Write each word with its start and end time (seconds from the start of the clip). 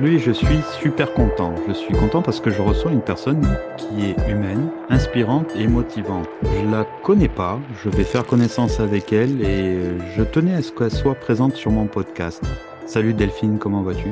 Aujourd'hui, 0.00 0.18
je 0.18 0.30
suis 0.30 0.62
super 0.80 1.12
content. 1.12 1.54
Je 1.68 1.74
suis 1.74 1.92
content 1.92 2.22
parce 2.22 2.40
que 2.40 2.48
je 2.48 2.62
reçois 2.62 2.90
une 2.90 3.02
personne 3.02 3.46
qui 3.76 4.06
est 4.06 4.30
humaine, 4.30 4.70
inspirante 4.88 5.54
et 5.54 5.66
motivante. 5.66 6.26
Je 6.42 6.70
la 6.70 6.86
connais 7.02 7.28
pas, 7.28 7.60
je 7.84 7.90
vais 7.90 8.04
faire 8.04 8.24
connaissance 8.24 8.80
avec 8.80 9.12
elle 9.12 9.42
et 9.42 9.78
je 10.16 10.22
tenais 10.22 10.54
à 10.54 10.62
ce 10.62 10.72
qu'elle 10.72 10.90
soit 10.90 11.16
présente 11.16 11.54
sur 11.54 11.70
mon 11.70 11.84
podcast. 11.84 12.42
Salut 12.86 13.12
Delphine, 13.12 13.58
comment 13.58 13.82
vas-tu? 13.82 14.08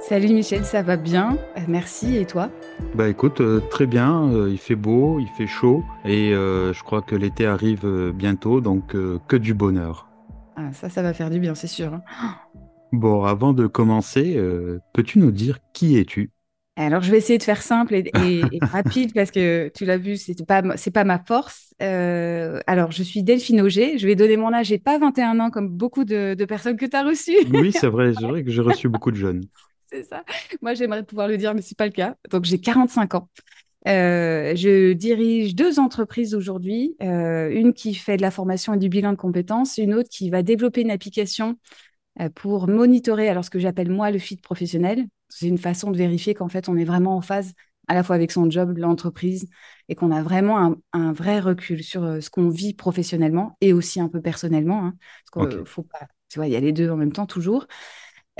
Salut 0.00 0.32
Michel, 0.32 0.64
ça 0.64 0.80
va 0.80 0.96
bien? 0.96 1.36
Euh, 1.58 1.60
Merci, 1.68 2.16
et 2.16 2.24
toi? 2.24 2.48
Bah 2.94 3.10
écoute, 3.10 3.42
euh, 3.42 3.60
très 3.70 3.84
bien, 3.84 4.30
euh, 4.30 4.48
il 4.50 4.56
fait 4.56 4.76
beau, 4.76 5.20
il 5.20 5.28
fait 5.36 5.46
chaud 5.46 5.84
et 6.06 6.30
je 6.32 6.82
crois 6.84 7.02
que 7.02 7.14
l'été 7.14 7.44
arrive 7.44 7.86
bientôt, 8.14 8.62
donc 8.62 8.96
que 9.28 9.36
du 9.36 9.52
bonheur. 9.52 10.08
Ah, 10.56 10.72
ça, 10.72 10.88
ça 10.88 11.02
va 11.02 11.12
faire 11.12 11.28
du 11.28 11.38
bien, 11.38 11.54
c'est 11.54 11.66
sûr. 11.66 11.92
Hein. 11.92 12.02
Bon, 12.92 13.24
avant 13.24 13.54
de 13.54 13.66
commencer, 13.66 14.38
peux-tu 14.92 15.18
nous 15.18 15.30
dire 15.30 15.58
qui 15.72 15.96
es-tu? 15.96 16.30
Alors, 16.76 17.02
je 17.02 17.10
vais 17.10 17.18
essayer 17.18 17.38
de 17.38 17.42
faire 17.42 17.60
simple 17.60 17.94
et, 17.94 18.10
rapide 18.62 19.12
parce 19.12 19.30
que 19.30 19.70
tu 19.74 19.84
l'as 19.84 19.98
vu, 19.98 20.16
c'est 20.16 20.46
pas 20.46 20.62
c'est 20.76 20.90
pas 20.90 21.04
ma 21.04 21.18
force. 21.18 21.74
alors, 21.80 22.92
je 22.92 23.02
suis 23.02 23.22
Delphine 23.22 23.60
Auger. 23.60 23.98
Je 23.98 24.06
vais 24.06 24.14
donner 24.14 24.36
mon 24.36 24.52
âge. 24.52 24.66
J'ai 24.66 24.78
pas 24.78 24.98
21 24.98 25.40
ans 25.40 25.50
comme 25.50 25.68
beaucoup 25.68 26.04
de, 26.04 26.34
personnes 26.44 26.76
que 26.76 26.86
tu 26.86 26.96
as 26.96 27.02
reçues. 27.02 27.36
Oui, 27.52 27.72
c'est 27.72 27.88
vrai. 27.88 28.12
C'est 28.18 28.26
vrai 28.26 28.44
que 28.44 28.50
j'ai 28.50 28.62
reçu 28.62 28.88
beaucoup 28.88 29.10
de 29.10 29.16
jeunes. 29.16 29.44
c'est 29.90 30.04
ça. 30.04 30.24
Moi, 30.60 30.74
j'aimerais 30.74 31.02
pouvoir 31.02 31.28
le 31.28 31.36
dire, 31.36 31.54
mais 31.54 31.62
c'est 31.62 31.76
pas 31.76 31.86
le 31.86 31.92
cas. 31.92 32.14
Donc, 32.30 32.44
j'ai 32.44 32.58
45 32.58 33.14
ans. 33.14 33.28
je 33.86 34.92
dirige 34.92 35.54
deux 35.54 35.78
entreprises 35.78 36.34
aujourd'hui, 36.34 36.96
une 37.00 37.74
qui 37.74 37.94
fait 37.94 38.16
de 38.16 38.22
la 38.22 38.30
formation 38.30 38.74
et 38.74 38.78
du 38.78 38.88
bilan 38.88 39.12
de 39.12 39.16
compétences, 39.16 39.78
une 39.78 39.94
autre 39.94 40.08
qui 40.10 40.30
va 40.30 40.42
développer 40.42 40.80
une 40.80 40.90
application 40.90 41.58
pour 42.34 42.68
monitorer 42.68 43.28
alors 43.28 43.44
ce 43.44 43.50
que 43.50 43.58
j'appelle 43.58 43.90
moi 43.90 44.10
le 44.10 44.18
fit 44.18 44.36
professionnel. 44.36 45.06
C'est 45.28 45.48
une 45.48 45.58
façon 45.58 45.90
de 45.90 45.96
vérifier 45.96 46.34
qu'en 46.34 46.48
fait 46.48 46.68
on 46.68 46.76
est 46.76 46.84
vraiment 46.84 47.16
en 47.16 47.22
phase 47.22 47.52
à 47.88 47.94
la 47.94 48.02
fois 48.02 48.14
avec 48.14 48.30
son 48.30 48.48
job, 48.48 48.76
l'entreprise, 48.78 49.48
et 49.88 49.96
qu'on 49.96 50.12
a 50.12 50.22
vraiment 50.22 50.76
un, 50.92 51.12
vrai 51.12 51.40
recul 51.40 51.82
sur 51.82 52.22
ce 52.22 52.30
qu'on 52.30 52.48
vit 52.48 52.74
professionnellement 52.74 53.56
et 53.60 53.72
aussi 53.72 54.00
un 54.00 54.08
peu 54.08 54.20
personnellement. 54.20 54.86
Hein, 54.86 54.94
parce 55.32 55.48
qu'il 55.48 55.66
faut 55.66 55.82
pas, 55.82 56.06
tu 56.28 56.38
vois, 56.38 56.46
il 56.46 56.52
y 56.52 56.56
a 56.56 56.60
les 56.60 56.72
deux 56.72 56.90
en 56.90 56.96
même 56.96 57.12
temps 57.12 57.26
toujours. 57.26 57.66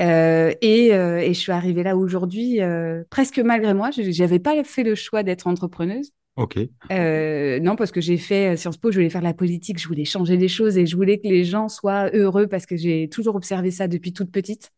Euh, 0.00 0.55
et, 0.62 0.95
euh, 0.95 1.19
et, 1.19 1.34
je 1.34 1.39
suis 1.39 1.53
arrivée 1.53 1.83
là 1.83 1.97
aujourd'hui 1.97 2.62
euh, 2.62 3.05
presque 3.11 3.39
malgré 3.39 3.75
moi. 3.75 3.91
Je 3.91 4.03
n'avais 4.23 4.39
pas 4.39 4.62
fait 4.65 4.83
le 4.83 4.95
choix 4.95 5.23
d'être 5.23 5.47
entrepreneuse. 5.47 6.12
Ok. 6.36 6.58
non, 6.91 7.77
parce 7.77 7.92
que 7.92 8.00
j'ai 8.00 8.16
fait 8.16 8.56
Sciences 8.56 8.78
Po, 8.78 8.91
je 8.91 8.97
voulais 8.97 9.11
faire 9.11 9.22
la 9.22 9.34
politique, 9.34 9.78
je 9.78 9.86
voulais 9.86 10.05
changer 10.05 10.36
les 10.36 10.48
choses 10.48 10.78
et 10.78 10.86
je 10.86 10.97
voulais 10.97 11.19
que 11.19 11.28
les 11.28 11.44
gens 11.44 11.69
soient 11.69 12.11
heureux 12.14 12.47
parce 12.47 12.66
que 12.66 12.77
j'ai 12.77 13.08
toujours 13.08 13.36
observé 13.36 13.70
ça 13.70 13.88
depuis 13.88 14.12
toute 14.12 14.30
petite, 14.30 14.70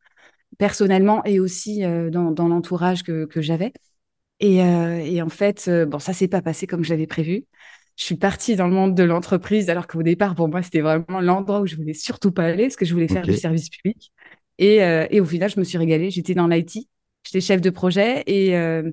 personnellement 0.58 1.22
et 1.24 1.40
aussi 1.40 1.82
dans, 1.82 2.32
dans 2.32 2.48
l'entourage 2.48 3.02
que, 3.02 3.24
que 3.24 3.40
j'avais. 3.40 3.72
Et, 4.40 4.56
et, 4.56 5.22
en 5.22 5.28
fait, 5.28 5.70
bon, 5.86 6.00
ça 6.00 6.12
s'est 6.12 6.28
pas 6.28 6.42
passé 6.42 6.66
comme 6.66 6.82
j'avais 6.82 7.06
prévu. 7.06 7.44
Je 7.96 8.04
suis 8.04 8.16
partie 8.16 8.56
dans 8.56 8.66
le 8.66 8.74
monde 8.74 8.96
de 8.96 9.04
l'entreprise 9.04 9.70
alors 9.70 9.86
qu'au 9.86 10.02
départ, 10.02 10.34
pour 10.34 10.48
moi, 10.48 10.62
c'était 10.62 10.80
vraiment 10.80 11.20
l'endroit 11.20 11.60
où 11.60 11.66
je 11.66 11.76
voulais 11.76 11.94
surtout 11.94 12.32
pas 12.32 12.44
aller 12.44 12.64
parce 12.64 12.76
que 12.76 12.84
je 12.84 12.92
voulais 12.92 13.08
faire 13.08 13.22
du 13.22 13.36
service 13.36 13.70
public. 13.70 14.12
Euh, 14.60 15.06
et, 15.10 15.20
au 15.20 15.24
final, 15.24 15.50
je 15.50 15.58
me 15.58 15.64
suis 15.64 15.78
régalée. 15.78 16.10
J'étais 16.10 16.34
dans 16.34 16.48
l'IT, 16.48 16.88
j'étais 17.24 17.40
chef 17.40 17.60
de 17.60 17.70
projet 17.70 18.24
et, 18.26 18.56
euh, 18.56 18.90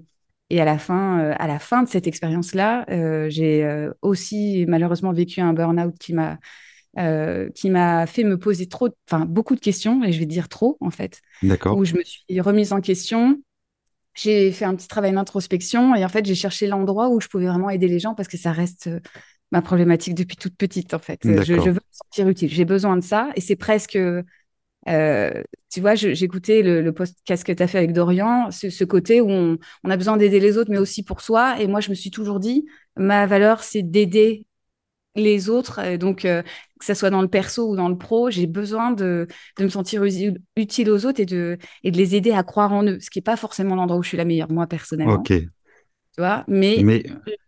et 0.54 0.62
à, 0.62 0.66
la 0.66 0.78
fin, 0.78 1.20
euh, 1.20 1.34
à 1.38 1.48
la 1.48 1.60
fin 1.60 1.84
de 1.84 1.90
cette 1.90 2.08
expérience-là, 2.08 2.86
j'ai 3.30 3.90
aussi 4.02 4.66
malheureusement 4.68 5.12
vécu 5.12 5.42
un 5.42 5.54
burn-out 5.54 5.96
qui 6.00 6.14
m'a 6.14 6.40
qui 7.56 7.70
m'a 7.70 8.06
fait 8.06 8.24
me 8.24 8.38
poser 8.38 8.68
trop, 8.68 8.90
enfin 9.08 9.26
beaucoup 9.26 9.56
de 9.56 9.62
questions 9.62 10.04
et 10.04 10.12
je 10.12 10.20
vais 10.20 10.26
dire 10.26 10.50
trop 10.50 10.78
en 10.82 10.92
fait. 10.92 11.22
D'accord. 11.42 11.78
Où 11.78 11.86
je 11.86 11.96
me 11.96 12.04
suis 12.04 12.42
remise 12.42 12.74
en 12.74 12.82
question. 12.82 13.42
J'ai 14.14 14.52
fait 14.52 14.66
un 14.66 14.76
petit 14.76 14.90
travail 14.90 15.14
d'introspection 15.14 15.96
et 15.96 16.04
en 16.04 16.10
fait 16.10 16.26
j'ai 16.26 16.36
cherché 16.36 16.68
l'endroit 16.68 17.10
où 17.10 17.22
je 17.22 17.30
pouvais 17.30 17.48
vraiment 17.48 17.70
aider 17.70 17.88
les 17.88 18.00
gens 18.00 18.14
parce 18.14 18.28
que 18.28 18.36
ça 18.36 18.52
reste 18.52 18.90
ma 19.52 19.62
problématique 19.62 20.16
depuis 20.16 20.38
toute 20.38 20.56
petite 20.56 20.94
en 20.94 21.00
fait. 21.00 21.20
Je, 21.24 21.44
je, 21.44 21.54
veux 21.54 21.74
me 21.74 21.80
sentir 21.92 22.28
utile. 22.28 22.50
J'ai 22.50 22.66
besoin 22.66 22.98
de 22.98 23.04
ça 23.04 23.30
et 23.36 23.42
c'est 23.42 23.56
presque 23.56 23.98
euh, 24.88 25.44
tu 25.70 25.80
vois, 25.80 25.96
j'écoutais 25.96 26.64
le, 26.64 26.82
le 26.82 26.92
podcast 26.92 27.44
que 27.44 27.52
tu 27.52 27.64
as 27.64 27.68
fait 27.68 27.78
avec 27.78 27.94
Dorian, 27.94 28.50
ce, 28.52 28.84
côté 28.84 29.22
où 29.22 29.30
on, 29.30 29.58
a 29.90 29.98
besoin 29.98 30.18
d'aider 30.18 30.40
les 30.40 30.58
autres, 30.58 30.72
mais 30.72 30.78
aussi 30.78 31.04
pour 31.04 31.22
soi. 31.22 31.62
Et 31.62 31.68
moi, 31.68 31.80
je 31.80 31.90
me 31.90 31.96
suis 31.96 32.12
toujours 32.12 32.40
dit, 32.40 32.66
ma 32.98 33.26
valeur, 33.28 33.64
c'est 33.64 33.84
d'aider 33.84 34.46
les 35.16 35.50
autres. 35.50 35.98
donc, 35.98 36.26
euh, 36.26 36.42
que 36.80 36.86
ce 36.86 36.94
soit 36.94 37.10
dans 37.10 37.22
le 37.22 37.28
perso 37.28 37.70
ou 37.70 37.76
dans 37.76 37.90
le 37.90 37.98
pro, 37.98 38.32
j'ai 38.32 38.48
besoin 38.48 38.92
de, 38.92 39.28
me 39.60 39.70
sentir 39.70 40.04
utile 40.56 40.90
aux 40.90 41.06
autres 41.06 41.20
et 41.20 41.26
de, 41.26 41.58
et 41.84 41.92
de 41.92 41.98
les 41.98 42.16
aider 42.16 42.32
à 42.32 42.44
croire 42.44 42.74
en 42.74 42.84
eux, 42.84 43.00
ce 43.00 43.10
qui 43.10 43.20
n'est 43.20 43.24
pas 43.24 43.38
forcément 43.38 43.76
l'endroit 43.76 44.00
où 44.00 44.04
je 44.04 44.10
suis 44.10 44.18
la 44.18 44.26
meilleure, 44.26 44.52
moi, 44.52 44.68
personnellement. 44.68 45.16
Ok. 45.16 45.28
Tu 45.28 46.20
vois, 46.20 46.44
mais, 46.48 46.82
mais... 46.84 47.04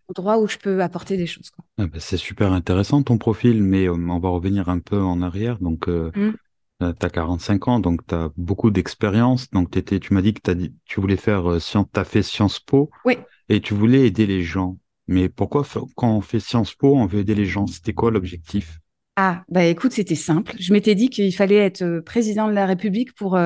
l'endroit 0.07 0.37
où 0.37 0.47
je 0.47 0.57
peux 0.57 0.81
apporter 0.81 1.17
des 1.17 1.25
choses. 1.25 1.51
Ah 1.77 1.87
bah, 1.87 1.97
c'est 1.99 2.15
super 2.15 2.53
intéressant 2.53 3.03
ton 3.03 3.17
profil, 3.17 3.61
mais 3.61 3.87
euh, 3.87 3.93
on 3.93 4.19
va 4.19 4.29
revenir 4.29 4.69
un 4.69 4.79
peu 4.79 5.01
en 5.01 5.21
arrière. 5.21 5.57
Donc, 5.59 5.87
mmh. 5.87 6.31
Tu 6.79 7.05
as 7.05 7.09
45 7.09 7.67
ans, 7.67 7.79
donc 7.79 8.05
tu 8.07 8.15
as 8.15 8.29
beaucoup 8.37 8.71
d'expérience. 8.71 9.49
Donc 9.51 9.75
étais, 9.77 9.99
tu 9.99 10.13
m'as 10.13 10.21
dit 10.21 10.33
que 10.33 10.51
dit, 10.51 10.73
tu 10.85 10.99
voulais 10.99 11.17
faire 11.17 11.49
euh, 11.49 11.59
tu 11.59 11.77
as 11.95 12.03
fait 12.03 12.23
Sciences 12.23 12.59
Po 12.59 12.89
oui. 13.05 13.17
et 13.49 13.61
tu 13.61 13.73
voulais 13.73 14.07
aider 14.07 14.25
les 14.25 14.43
gens. 14.43 14.77
Mais 15.07 15.29
pourquoi 15.29 15.65
quand 15.95 16.15
on 16.15 16.21
fait 16.21 16.39
Sciences 16.39 16.73
Po, 16.73 16.95
on 16.95 17.05
veut 17.05 17.19
aider 17.19 17.35
les 17.35 17.45
gens? 17.45 17.67
C'était 17.67 17.93
quoi 17.93 18.11
l'objectif? 18.11 18.79
Ah, 19.15 19.43
bah 19.47 19.65
écoute, 19.65 19.91
c'était 19.91 20.15
simple. 20.15 20.55
Je 20.59 20.73
m'étais 20.73 20.95
dit 20.95 21.09
qu'il 21.09 21.33
fallait 21.35 21.57
être 21.57 21.83
euh, 21.83 22.01
président 22.01 22.47
de 22.47 22.53
la 22.53 22.65
République 22.65 23.13
pour, 23.13 23.39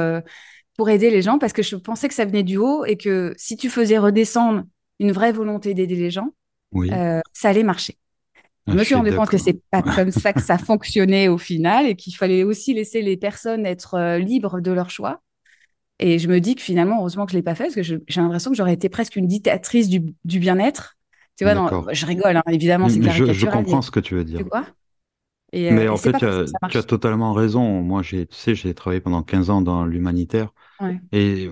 pour 0.77 0.89
aider 0.89 1.09
les 1.09 1.21
gens 1.21 1.39
parce 1.39 1.53
que 1.53 1.63
je 1.63 1.75
pensais 1.75 2.07
que 2.07 2.13
ça 2.13 2.25
venait 2.25 2.44
du 2.44 2.57
haut 2.57 2.85
et 2.85 2.95
que 2.97 3.33
si 3.38 3.57
tu 3.57 3.69
faisais 3.69 3.97
redescendre 3.97 4.63
une 4.99 5.11
vraie 5.11 5.31
volonté 5.31 5.73
d'aider 5.73 5.95
les 5.95 6.09
gens, 6.11 6.29
oui. 6.71 6.89
ça 7.33 7.49
allait 7.49 7.63
marcher. 7.63 7.97
Je 8.67 8.73
me 8.73 8.83
suis 8.83 8.95
rendu 8.95 9.16
compte 9.16 9.29
que 9.29 9.38
c'est 9.38 9.59
pas 9.72 9.81
comme 9.81 10.11
ça 10.11 10.33
que 10.33 10.41
ça 10.41 10.57
fonctionnait 10.57 11.28
au 11.28 11.38
final 11.38 11.85
et 11.85 11.95
qu'il 11.95 12.16
fallait 12.16 12.44
aussi 12.44 12.73
laisser 12.73 13.01
les 13.01 13.17
personnes 13.17 13.66
être 13.66 13.95
euh, 13.95 14.17
libres 14.17 14.59
de 14.59 14.72
leur 14.72 14.89
choix. 14.89 15.22
Et 16.00 16.19
je 16.19 16.28
me 16.28 16.39
dis 16.39 16.55
que 16.55 16.61
finalement, 16.61 17.00
heureusement 17.00 17.25
que 17.25 17.31
je 17.31 17.38
l'ai 17.38 17.44
pas 17.44 17.56
fait 17.56 17.66
parce 17.66 17.75
que 17.75 17.81
j'ai 17.81 18.00
l'impression 18.22 18.51
que 18.51 18.57
j'aurais 18.57 18.73
été 18.73 18.89
presque 18.89 19.16
une 19.16 19.25
dictatrice 19.25 19.89
du, 19.89 20.13
bien-être. 20.39 20.95
Tu 21.38 21.44
vois, 21.44 21.91
je 21.91 22.06
rigole, 22.06 22.38
hein, 22.38 22.44
évidemment, 22.51 22.89
c'est 22.89 23.01
je, 23.01 23.31
je 23.31 23.45
comprends 23.45 23.81
ce 23.81 23.91
que 23.91 24.00
tu 24.00 24.16
veux 24.16 24.23
dire. 24.23 24.41
et, 25.53 25.72
euh, 25.72 25.73
mais 25.73 25.88
en 25.88 25.97
fait, 25.97 26.13
tu 26.17 26.77
as, 26.77 26.83
totalement 26.83 27.33
raison. 27.33 27.81
Moi, 27.81 28.03
tu 28.03 28.27
sais, 28.29 28.53
j'ai 28.53 28.73
travaillé 28.73 29.01
pendant 29.01 29.23
15 29.23 29.50
ans 29.50 29.61
dans 29.61 29.85
l'humanitaire. 29.85 30.53
Et 31.11 31.50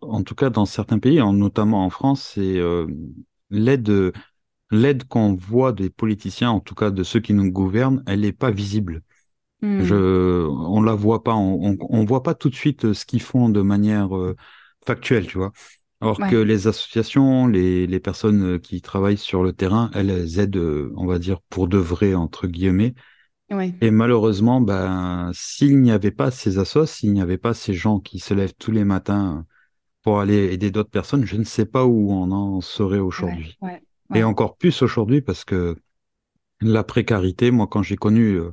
en 0.00 0.22
tout 0.22 0.34
cas, 0.34 0.50
dans 0.50 0.66
certains 0.66 0.98
pays, 0.98 1.18
notamment 1.18 1.84
en 1.84 1.90
France, 1.90 2.32
c'est 2.34 2.58
euh, 2.58 2.86
l'aide 3.50 4.12
l'aide 4.70 5.04
qu'on 5.04 5.34
voit 5.34 5.72
des 5.72 5.90
politiciens, 5.90 6.50
en 6.50 6.60
tout 6.60 6.74
cas 6.74 6.90
de 6.90 7.02
ceux 7.02 7.20
qui 7.20 7.34
nous 7.34 7.50
gouvernent, 7.50 8.02
elle 8.06 8.20
n'est 8.20 8.32
pas 8.32 8.50
visible. 8.50 9.02
Hmm. 9.62 9.82
Je, 9.82 10.46
on 10.46 10.82
la 10.82 10.94
voit 10.94 11.22
pas, 11.22 11.34
on, 11.34 11.76
on, 11.80 12.04
voit 12.04 12.22
pas 12.22 12.34
tout 12.34 12.50
de 12.50 12.54
suite 12.54 12.84
euh, 12.84 12.94
ce 12.94 13.06
qu'ils 13.06 13.22
font 13.22 13.48
de 13.48 13.62
manière 13.62 14.16
euh, 14.16 14.36
factuelle, 14.84 15.26
tu 15.26 15.38
vois. 15.38 15.52
Alors 16.02 16.18
que 16.18 16.36
les 16.36 16.66
associations, 16.66 17.46
les, 17.46 17.86
les, 17.86 18.00
personnes 18.00 18.42
euh, 18.42 18.58
qui 18.58 18.82
travaillent 18.82 19.16
sur 19.16 19.42
le 19.42 19.54
terrain, 19.54 19.90
elles 19.94 20.38
aident, 20.38 20.90
on 20.94 21.06
va 21.06 21.18
dire, 21.18 21.40
pour 21.48 21.68
de 21.68 21.78
vrai, 21.78 22.14
entre 22.14 22.46
guillemets. 22.46 22.94
Et 23.80 23.90
malheureusement, 23.90 24.60
ben, 24.60 25.30
s'il 25.32 25.80
n'y 25.80 25.92
avait 25.92 26.10
pas 26.10 26.30
ces 26.30 26.58
assos, 26.58 26.86
s'il 26.86 27.12
n'y 27.12 27.22
avait 27.22 27.38
pas 27.38 27.54
ces 27.54 27.74
gens 27.74 28.00
qui 28.00 28.18
se 28.18 28.34
lèvent 28.34 28.54
tous 28.58 28.72
les 28.72 28.84
matins 28.84 29.46
pour 30.02 30.20
aller 30.20 30.52
aider 30.52 30.70
d'autres 30.70 30.90
personnes, 30.90 31.24
je 31.24 31.36
ne 31.36 31.44
sais 31.44 31.64
pas 31.64 31.86
où 31.86 32.10
on 32.10 32.30
en 32.32 32.60
serait 32.60 32.98
aujourd'hui. 32.98 33.56
Ouais, 33.62 33.80
et 34.14 34.24
encore 34.24 34.56
plus 34.56 34.82
aujourd'hui 34.82 35.20
parce 35.20 35.44
que 35.44 35.76
la 36.60 36.84
précarité, 36.84 37.50
moi, 37.50 37.66
quand 37.66 37.82
j'ai 37.82 37.96
connu 37.96 38.34
euh, 38.34 38.50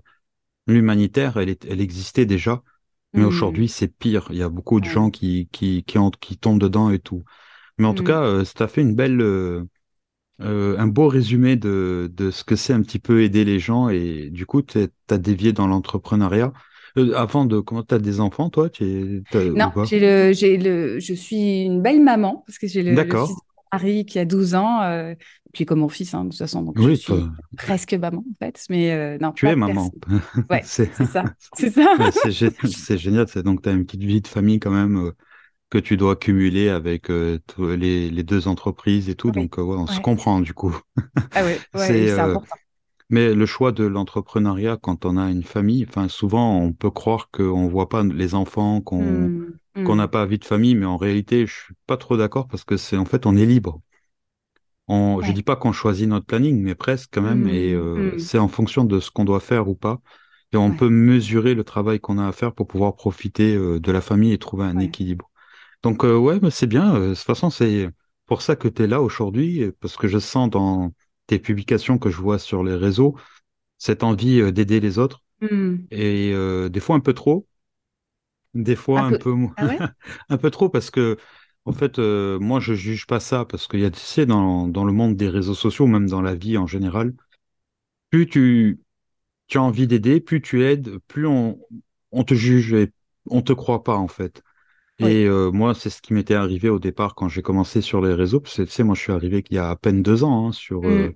l'humanitaire, 0.67 1.37
elle, 1.37 1.55
elle 1.67 1.81
existait 1.81 2.25
déjà. 2.25 2.63
Mais 3.13 3.21
mmh. 3.21 3.27
aujourd'hui, 3.27 3.67
c'est 3.67 3.87
pire. 3.87 4.27
Il 4.31 4.37
y 4.37 4.43
a 4.43 4.49
beaucoup 4.49 4.79
de 4.79 4.85
gens 4.85 5.11
qui, 5.11 5.47
qui, 5.51 5.83
qui, 5.83 5.99
qui, 6.19 6.37
tombent 6.37 6.59
dedans 6.59 6.89
et 6.89 6.99
tout. 6.99 7.23
Mais 7.77 7.85
en 7.85 7.93
tout 7.93 8.03
mmh. 8.03 8.07
cas, 8.07 8.23
euh, 8.23 8.43
ça 8.43 8.67
fait 8.67 8.81
une 8.81 8.95
belle, 8.95 9.21
euh, 9.21 9.65
un 10.39 10.87
beau 10.87 11.07
résumé 11.07 11.55
de, 11.55 12.11
de 12.11 12.31
ce 12.31 12.43
que 12.43 12.55
c'est 12.55 12.73
un 12.73 12.81
petit 12.81 12.99
peu 12.99 13.21
aider 13.21 13.45
les 13.45 13.59
gens. 13.59 13.89
Et 13.89 14.29
du 14.31 14.47
coup, 14.47 14.63
tu 14.63 14.79
as 15.09 15.17
dévié 15.17 15.53
dans 15.53 15.67
l'entrepreneuriat. 15.67 16.53
avant 17.15 17.45
de, 17.45 17.59
comment 17.59 17.83
tu 17.83 17.93
as 17.93 17.99
des 17.99 18.19
enfants, 18.19 18.49
toi 18.49 18.69
Non, 18.81 19.71
j'ai 19.85 19.99
le, 19.99 20.33
j'ai 20.33 20.57
le, 20.57 20.99
je 20.99 21.13
suis 21.13 21.61
une 21.61 21.83
belle 21.83 22.03
maman 22.03 22.43
parce 22.47 22.57
que 22.57 22.67
j'ai 22.67 22.81
le, 22.81 22.95
D'accord. 22.95 23.29
Qui 23.79 24.19
a 24.19 24.25
12 24.25 24.55
ans, 24.55 24.81
euh, 24.83 25.15
puis 25.51 25.65
comme 25.65 25.79
mon 25.79 25.89
fils, 25.89 26.13
hein, 26.13 26.25
de 26.25 26.29
toute 26.29 26.37
façon, 26.37 26.61
donc 26.61 26.79
je 26.79 26.93
suis 26.93 27.13
presque 27.57 27.93
maman 27.93 28.19
en 28.19 28.45
fait. 28.45 28.63
Mais 28.69 28.91
euh, 28.91 29.17
non, 29.19 29.31
tu 29.31 29.47
es 29.47 29.55
maman. 29.55 29.91
Ouais, 30.49 30.61
c'est 30.63 30.93
ça. 30.93 31.23
C'est 31.55 31.71
ça. 31.71 31.95
c'est 32.31 32.97
génial. 32.97 33.25
Donc, 33.43 33.63
tu 33.63 33.69
as 33.69 33.71
une 33.71 33.85
petite 33.85 34.03
vie 34.03 34.21
de 34.21 34.27
famille 34.27 34.59
quand 34.59 34.71
même 34.71 34.97
euh, 34.97 35.11
que 35.69 35.79
tu 35.79 35.97
dois 35.97 36.15
cumuler 36.15 36.69
avec 36.69 37.09
les, 37.09 38.11
les, 38.11 38.23
deux 38.23 38.47
entreprises 38.47 39.09
et 39.09 39.15
tout. 39.15 39.31
Donc, 39.31 39.57
ouais, 39.57 39.63
on 39.63 39.87
se 39.87 39.99
comprend 39.99 40.39
du 40.39 40.53
coup. 40.53 40.75
Ah 41.33 41.43
ouais, 41.43 41.59
c'est 41.75 42.11
important. 42.11 42.55
Mais 43.09 43.33
le 43.33 43.45
choix 43.45 43.71
de 43.71 43.83
l'entrepreneuriat, 43.83 44.77
quand 44.81 45.05
on 45.05 45.17
a 45.17 45.29
une 45.29 45.43
famille, 45.43 45.85
enfin, 45.87 46.07
souvent, 46.07 46.59
on 46.59 46.73
peut 46.73 46.89
croire 46.89 47.29
qu'on 47.31 47.67
voit 47.67 47.89
pas 47.89 48.03
les 48.03 48.33
enfants, 48.33 48.81
qu'on 48.81 49.03
mmh, 49.03 49.53
mmh. 49.75 49.83
qu'on 49.83 49.95
n'a 49.95 50.07
pas 50.07 50.25
vie 50.25 50.39
de 50.39 50.45
famille, 50.45 50.75
mais 50.75 50.85
en 50.85 50.97
réalité, 50.97 51.45
je 51.45 51.53
suis 51.53 51.73
pas 51.87 51.97
trop 51.97 52.17
d'accord 52.17 52.47
parce 52.47 52.63
que 52.63 52.77
c'est 52.77 52.97
en 52.97 53.05
fait, 53.05 53.25
on 53.25 53.35
est 53.35 53.45
libre. 53.45 53.81
On, 54.87 55.21
Je 55.21 55.31
dis 55.31 55.43
pas 55.43 55.55
qu'on 55.55 55.71
choisit 55.71 56.07
notre 56.09 56.25
planning, 56.25 56.61
mais 56.61 56.75
presque 56.75 57.09
quand 57.13 57.21
même, 57.21 57.47
et 57.47 57.73
euh, 57.73 58.17
c'est 58.17 58.37
en 58.37 58.49
fonction 58.49 58.83
de 58.83 58.99
ce 58.99 59.11
qu'on 59.11 59.23
doit 59.23 59.39
faire 59.39 59.69
ou 59.69 59.75
pas. 59.75 60.01
Et 60.51 60.57
on 60.57 60.75
peut 60.75 60.89
mesurer 60.89 61.55
le 61.55 61.63
travail 61.63 61.99
qu'on 61.99 62.17
a 62.17 62.27
à 62.27 62.31
faire 62.31 62.53
pour 62.53 62.67
pouvoir 62.67 62.95
profiter 62.95 63.55
euh, 63.55 63.79
de 63.79 63.91
la 63.91 64.01
famille 64.01 64.33
et 64.33 64.37
trouver 64.37 64.65
un 64.65 64.77
équilibre. 64.79 65.31
Donc, 65.83 66.03
euh, 66.03 66.15
ouais, 66.17 66.39
c'est 66.51 66.67
bien. 66.67 66.99
de 66.99 67.13
toute 67.13 67.17
façon, 67.17 67.49
c'est 67.49 67.89
pour 68.25 68.41
ça 68.41 68.55
que 68.55 68.67
tu 68.67 68.83
es 68.83 68.87
là 68.87 69.01
aujourd'hui, 69.01 69.71
parce 69.79 69.97
que 69.97 70.07
je 70.07 70.19
sens 70.19 70.49
dans 70.49 70.93
tes 71.27 71.39
publications 71.39 71.97
que 71.97 72.09
je 72.09 72.17
vois 72.17 72.37
sur 72.37 72.63
les 72.63 72.75
réseaux 72.75 73.15
cette 73.83 74.03
envie 74.03 74.39
euh, 74.39 74.51
d'aider 74.51 74.79
les 74.79 74.97
autres. 74.97 75.23
Et 75.91 76.31
euh, 76.33 76.69
des 76.69 76.79
fois 76.79 76.95
un 76.95 77.01
peu 77.01 77.13
trop. 77.13 77.45
Des 78.53 78.75
fois 78.75 79.01
un, 79.01 79.17
peu, 79.17 79.33
ah 79.57 79.93
un 80.29 80.37
peu 80.37 80.51
trop 80.51 80.69
parce 80.69 80.91
que 80.91 81.17
en 81.65 81.71
fait, 81.71 81.97
euh, 81.99 82.39
moi, 82.39 82.59
je 82.59 82.73
juge 82.73 83.07
pas 83.07 83.19
ça 83.19 83.45
parce 83.45 83.67
qu'il 83.67 83.79
y 83.79 83.85
a, 83.85 83.91
tu 83.91 83.99
sais, 83.99 84.25
dans, 84.25 84.67
dans, 84.67 84.83
le 84.83 84.91
monde 84.91 85.15
des 85.15 85.29
réseaux 85.29 85.55
sociaux, 85.55 85.87
même 85.87 86.09
dans 86.09 86.21
la 86.21 86.35
vie 86.35 86.57
en 86.57 86.67
général, 86.67 87.13
plus 88.09 88.27
tu, 88.27 88.81
tu 89.47 89.57
as 89.57 89.63
envie 89.63 89.87
d'aider, 89.87 90.19
plus 90.19 90.41
tu 90.41 90.63
aides, 90.63 90.97
plus 91.07 91.25
on, 91.25 91.59
on 92.11 92.23
te 92.23 92.33
juge 92.33 92.73
et 92.73 92.91
on 93.29 93.41
te 93.41 93.53
croit 93.53 93.83
pas, 93.83 93.95
en 93.95 94.09
fait. 94.09 94.43
Et 94.99 95.25
euh, 95.25 95.51
moi, 95.51 95.73
c'est 95.73 95.89
ce 95.89 96.01
qui 96.01 96.13
m'était 96.13 96.35
arrivé 96.35 96.69
au 96.69 96.79
départ 96.79 97.15
quand 97.15 97.27
j'ai 97.27 97.41
commencé 97.41 97.81
sur 97.81 98.01
les 98.01 98.13
réseaux. 98.13 98.39
Parce 98.39 98.57
que, 98.57 98.61
tu 98.63 98.71
sais, 98.71 98.83
moi, 98.83 98.95
je 98.95 99.01
suis 99.01 99.11
arrivé 99.11 99.43
il 99.49 99.55
y 99.55 99.59
a 99.59 99.69
à 99.69 99.75
peine 99.75 100.03
deux 100.03 100.23
ans 100.23 100.47
hein, 100.47 100.51
sur, 100.51 100.83
euh, 100.85 101.11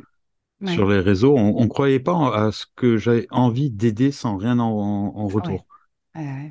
mmh. 0.62 0.68
sur 0.69 0.89
les 0.89 1.00
réseaux. 1.00 1.38
On 1.38 1.63
ne 1.63 1.69
croyait 1.69 2.00
pas 2.00 2.36
à 2.36 2.51
ce 2.51 2.66
que 2.75 2.98
j'avais 2.98 3.28
envie 3.30 3.69
d'aider 3.69 4.12
sans 4.12 4.38
rien 4.38 4.60
en, 4.60 5.13
en 5.16 5.28
retour. 5.28 5.67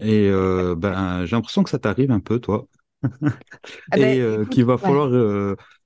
Et 0.01 0.29
euh, 0.29 0.75
ben, 0.77 1.25
j'ai 1.25 1.37
l'impression 1.37 1.63
que 1.63 1.71
ça 1.71 1.79
t'arrive 1.79 2.11
un 2.11 2.21
peu, 2.21 2.39
toi. 2.41 2.67
Ah 3.91 3.99
Et 3.99 4.21
ben, 4.21 4.47
qu'il 4.49 4.65
va 4.65 4.79
falloir 4.79 5.11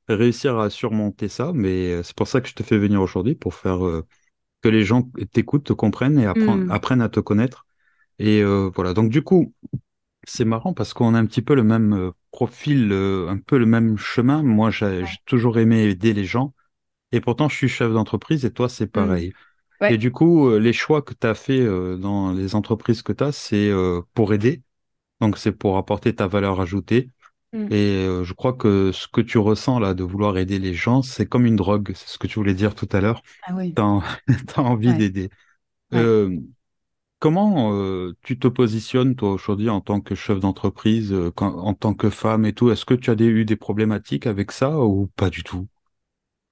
réussir 0.09 0.59
à 0.59 0.71
surmonter 0.71 1.29
ça. 1.29 1.53
Mais 1.55 2.03
c'est 2.03 2.15
pour 2.15 2.29
ça 2.29 2.41
que 2.41 2.49
je 2.49 2.55
te 2.55 2.63
fais 2.63 2.79
venir 2.79 3.01
aujourd'hui, 3.03 3.35
pour 3.35 3.55
faire 3.55 3.81
que 4.63 4.69
les 4.69 4.85
gens 4.85 5.11
t'écoutent, 5.33 5.65
te 5.65 5.73
comprennent 5.73 6.19
et 6.19 6.27
mmh. 6.27 6.71
apprennent 6.71 7.03
à 7.03 7.09
te 7.09 7.21
connaître. 7.21 7.67
Et 8.19 8.43
voilà. 8.75 8.95
Donc, 8.95 9.11
du 9.11 9.23
coup, 9.23 9.55
c'est 10.25 10.45
marrant 10.45 10.75
parce 10.75 10.93
qu'on 10.93 11.15
a 11.15 11.19
un 11.19 11.27
petit 11.27 11.43
peu 11.43 11.55
le 11.55 11.63
même 11.63 11.93
euh, 11.93 12.11
profil, 12.31 12.91
euh, 12.93 13.29
un 13.29 13.39
peu 13.39 13.59
le 13.59 13.67
même 13.67 13.97
chemin. 13.97 14.43
Moi, 14.43 14.71
j'ai 14.71 15.05
toujours 15.27 15.59
aimé 15.59 15.85
aider 15.85 16.13
les 16.13 16.25
gens 16.25 16.55
et 17.13 17.21
pourtant, 17.21 17.49
je 17.49 17.57
suis 17.57 17.69
chef 17.69 17.93
d'entreprise 17.93 18.45
et 18.45 18.53
toi, 18.53 18.69
c'est 18.69 18.95
mmh. 18.97 19.31
Et 19.89 19.97
du 19.97 20.13
coup, 20.13 20.49
euh, 20.49 20.59
les 20.59 20.73
choix 20.73 21.01
que 21.03 21.15
tu 21.15 21.27
as 21.27 21.35
fait 21.35 21.65
dans 21.99 22.33
les 22.33 22.55
entreprises 22.55 23.03
que 23.03 23.13
tu 23.13 23.25
as, 23.25 23.33
c'est 23.33 23.71
pour 24.15 24.35
aider. 24.35 24.63
Donc, 25.21 25.39
c'est 25.39 25.53
pour 25.53 25.77
apporter 25.77 26.15
ta 26.15 26.27
valeur 26.27 26.61
ajoutée. 26.61 27.11
Mmh. 27.53 27.73
Et 27.73 28.07
je 28.23 28.33
crois 28.33 28.53
que 28.53 28.93
ce 28.93 29.09
que 29.09 29.21
tu 29.21 29.39
ressens 29.39 29.79
là 29.81 29.95
de 29.95 30.05
vouloir 30.05 30.39
aider 30.39 30.59
les 30.59 30.75
gens, 30.75 31.03
c'est 31.03 31.27
comme 31.27 31.47
une 31.47 31.57
drogue. 31.57 31.93
C'est 31.95 32.09
ce 32.09 32.19
que 32.19 32.27
tu 32.27 32.39
voulais 32.39 32.55
dire 32.55 32.75
tout 32.75 32.89
à 32.93 33.01
l'heure. 33.01 33.23
Ah 33.43 33.55
oui. 33.57 33.75
Tu 33.75 33.83
as, 33.83 34.03
envie 34.59 34.95
d'aider. 34.95 35.31
Comment 37.21 37.75
euh, 37.75 38.17
tu 38.23 38.39
te 38.39 38.49
positionnes, 38.49 39.15
toi, 39.15 39.33
aujourd'hui, 39.33 39.69
en 39.69 39.83
tant 39.83 40.01
que 40.01 40.15
chef 40.15 40.41
d'entreprise, 40.41 41.13
euh, 41.13 41.31
en 41.37 41.75
tant 41.75 41.93
que 41.93 42.09
femme 42.09 42.47
et 42.47 42.55
tout? 42.55 42.71
Est-ce 42.71 42.87
que 42.87 42.95
tu 42.95 43.11
as 43.11 43.15
eu 43.21 43.45
des 43.45 43.57
problématiques 43.57 44.27
avec 44.27 44.51
ça 44.51 44.81
ou 44.81 45.07
pas 45.17 45.29
du 45.29 45.43
tout? 45.43 45.69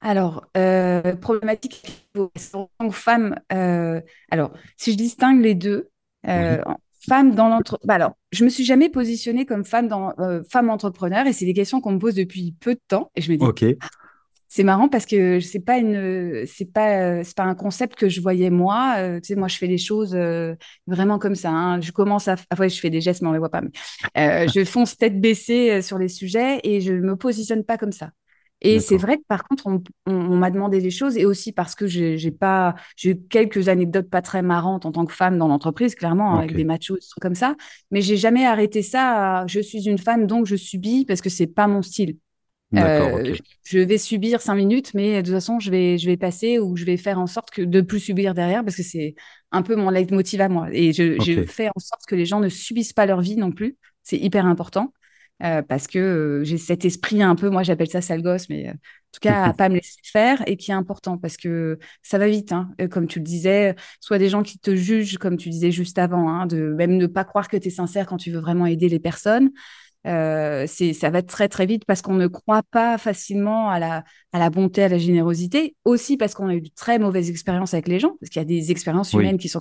Alors, 0.01 0.47
euh, 0.57 1.17
problématique 1.17 2.07
en 2.17 2.29
tant 2.79 2.89
que 2.89 2.95
femme, 2.95 3.35
alors, 3.49 4.53
si 4.77 4.93
je 4.93 4.97
distingue 4.97 5.43
les 5.43 5.55
deux, 5.55 5.91
femme 6.25 7.35
dans 7.35 7.49
l'entre... 7.49 7.79
Bah 7.85 7.95
alors, 7.95 8.17
je 8.33 8.45
me 8.45 8.49
suis 8.49 8.65
jamais 8.65 8.89
positionnée 8.89 9.47
comme 9.47 9.65
femme, 9.65 9.89
dans, 9.89 10.13
femme 10.51 10.71
entrepreneur 10.71 11.27
et 11.27 11.33
c'est 11.33 11.47
des 11.47 11.55
questions 11.55 11.81
qu'on 11.81 11.93
me 11.93 11.99
pose 11.99 12.15
depuis 12.15 12.55
peu 12.61 12.75
de 12.75 12.81
temps 12.87 13.11
et 13.17 13.23
je 13.23 13.33
me 13.33 13.37
dis. 13.37 13.45
Ah, 13.81 13.89
c'est 14.49 14.65
marrant 14.65 14.89
parce 14.89 15.05
que 15.05 15.41
c'est 15.41 15.61
pas 15.61 15.77
une 15.77 16.47
c'est 16.47 16.73
pas 16.73 17.23
c'est 17.23 17.37
pas 17.37 17.45
un 17.45 17.55
concept 17.55 17.97
que 17.97 18.09
je 18.09 18.21
voyais 18.23 18.49
moi 18.49 18.95
euh, 18.97 19.21
tu 19.21 19.29
sais 19.29 19.37
moi 19.37 19.47
je 19.47 19.59
fais 19.59 19.67
les 19.67 19.77
choses 19.77 20.15
euh, 20.15 20.55
vraiment 20.87 21.19
comme 21.19 21.35
ça 21.35 21.51
hein. 21.51 21.81
je 21.83 21.93
commence 21.93 22.29
à 22.29 22.37
ah 22.49 22.59
ouais 22.59 22.71
je 22.71 22.81
fais 22.81 22.89
des 22.89 23.03
gestes 23.03 23.21
mais 23.21 23.29
on 23.29 23.33
les 23.33 23.39
voit 23.39 23.51
pas 23.51 23.61
mais 23.61 23.71
euh, 24.17 24.49
je 24.49 24.65
fonce 24.65 24.97
tête 24.97 25.21
baissée 25.21 25.83
sur 25.83 25.99
les 25.99 26.09
sujets 26.09 26.61
et 26.65 26.81
je 26.81 26.95
me 26.95 27.15
positionne 27.15 27.63
pas 27.63 27.77
comme 27.77 27.93
ça 27.93 28.11
et 28.61 28.81
c'est 28.81 28.97
vrai 28.97 29.19
que 29.19 29.23
par 29.29 29.45
contre 29.45 29.67
on, 29.67 29.83
on, 30.07 30.37
m'a 30.37 30.51
demandé 30.51 30.81
des 30.81 30.91
choses 30.91 31.17
et 31.17 31.25
aussi 31.25 31.53
parce 31.53 31.75
que 31.75 31.87
j'ai 31.87 32.31
pas 32.31 32.75
j'ai 32.97 33.11
eu 33.11 33.21
quelques 33.29 33.69
anecdotes 33.69 34.11
pas 34.11 34.23
très 34.23 34.43
marrantes 34.43 34.85
en 34.85 34.93
tant 34.93 35.07
que 35.07 35.13
femme 35.13 35.39
dans 35.39 35.49
l'entreprise 35.49 35.95
clairement 35.95 36.37
avec 36.37 36.55
des 36.55 36.65
machos 36.65 36.95
des 36.95 37.07
trucs 37.09 37.23
comme 37.23 37.35
ça. 37.35 37.55
Mais 37.91 38.01
j'ai 38.01 38.17
jamais 38.17 38.47
arrêté 38.47 38.83
ça 38.83 39.47
je 39.47 39.61
suis 39.61 39.89
une 39.89 39.99
femme 39.99 40.27
donc 40.27 40.47
je 40.47 40.57
subis 40.57 41.05
parce 41.05 41.21
que 41.21 41.31
c'est 41.31 41.47
pas 41.47 41.69
mon 41.69 41.83
style. 41.83 42.17
Euh, 42.77 43.35
je 43.65 43.79
vais 43.79 43.99
subir 43.99 44.43
cinq 44.43 44.57
minutes, 44.57 44.93
mais 44.93 45.23
de 45.23 45.27
toute 45.27 45.35
façon, 45.35 45.59
je 45.59 45.71
vais, 45.71 45.97
je 45.97 46.07
vais 46.07 46.19
passer 46.19 46.59
ou 46.59 46.77
je 46.77 46.85
vais 46.85 46.99
faire 46.99 47.19
en 47.19 47.27
sorte 47.27 47.51
que 47.51 47.63
de 47.63 47.81
plus 47.81 48.01
subir 48.01 48.35
derrière 48.35 48.63
parce 48.63 48.77
que 48.77 48.83
c'est 48.83 49.15
un 49.53 49.63
peu 49.63 49.75
mon 49.75 49.91
leitmotiv 49.91 50.41
à 50.41 50.49
moi. 50.49 50.69
Et 50.73 50.93
je, 50.93 51.45
fais 51.47 51.69
en 51.69 51.81
sorte 51.81 52.03
que 52.07 52.15
les 52.15 52.27
gens 52.27 52.41
ne 52.41 52.49
subissent 52.49 52.93
pas 52.93 53.07
leur 53.07 53.21
vie 53.21 53.37
non 53.37 53.53
plus. 53.53 53.77
C'est 54.03 54.19
hyper 54.19 54.47
important 54.47 54.93
euh, 55.43 55.63
parce 55.63 55.87
que 55.87 55.99
euh, 55.99 56.45
j'ai 56.45 56.59
cet 56.59 56.85
esprit 56.85 57.23
un 57.23 57.35
peu, 57.35 57.51
moi 57.51 57.63
j'appelle 57.63 57.89
ça 57.89 58.01
sale 58.01 58.23
gosse, 58.23 58.49
mais 58.49 58.71
en 58.71 58.73
tout 59.13 59.21
cas 59.21 59.45
à 59.45 59.53
pas 59.53 59.69
me 59.69 59.77
laisser 59.77 60.01
faire 60.05 60.43
et 60.47 60.57
qui 60.57 60.71
est 60.71 60.75
important 60.75 61.19
parce 61.19 61.37
que 61.37 61.79
ça 62.03 62.19
va 62.19 62.29
vite, 62.29 62.53
hein. 62.53 62.71
comme 62.91 63.07
tu 63.07 63.19
le 63.21 63.25
disais, 63.25 63.75
soit 64.01 64.19
des 64.19 64.29
gens 64.29 64.43
qui 64.43 64.59
te 64.59 64.75
jugent, 64.75 65.19
comme 65.19 65.37
tu 65.37 65.49
disais 65.49 65.71
juste 65.71 65.99
avant, 65.99 66.29
hein, 66.29 66.47
de 66.47 66.75
même 66.75 66.97
ne 66.97 67.07
pas 67.07 67.25
croire 67.25 67.49
que 67.49 67.57
tu 67.57 67.69
es 67.69 67.71
sincère 67.71 68.07
quand 68.07 68.19
tu 68.19 68.31
veux 68.31 68.41
vraiment 68.41 68.67
aider 68.67 68.89
les 68.89 69.01
personnes. 69.01 69.51
Euh, 70.07 70.65
c'est, 70.67 70.93
ça 70.93 71.11
va 71.11 71.23
très 71.23 71.49
très 71.49 71.67
vite 71.67 71.85
parce 71.85 72.03
qu'on 72.03 72.15
ne 72.15 72.29
croit 72.29 72.63
pas 72.71 72.99
facilement 72.99 73.69
à 73.69 73.79
la, 73.79 74.05
à 74.33 74.39
la 74.39 74.49
bonté, 74.49 74.83
à 74.85 74.89
la 74.89 74.99
générosité, 74.99 75.77
aussi 75.85 76.17
parce 76.17 76.35
qu'on 76.35 76.49
a 76.49 76.55
eu 76.55 76.61
de 76.61 76.71
très 76.75 76.99
mauvaises 76.99 77.31
expériences 77.31 77.75
avec 77.75 77.89
les 77.89 77.99
gens, 77.99 78.17
parce 78.21 78.31
qu'il 78.31 78.41
y 78.41 78.45
a 78.45 78.47
des 78.47 78.71
expériences 78.71 79.13
humaines 79.13 79.39
qui 79.39 79.49
sont 79.49 79.61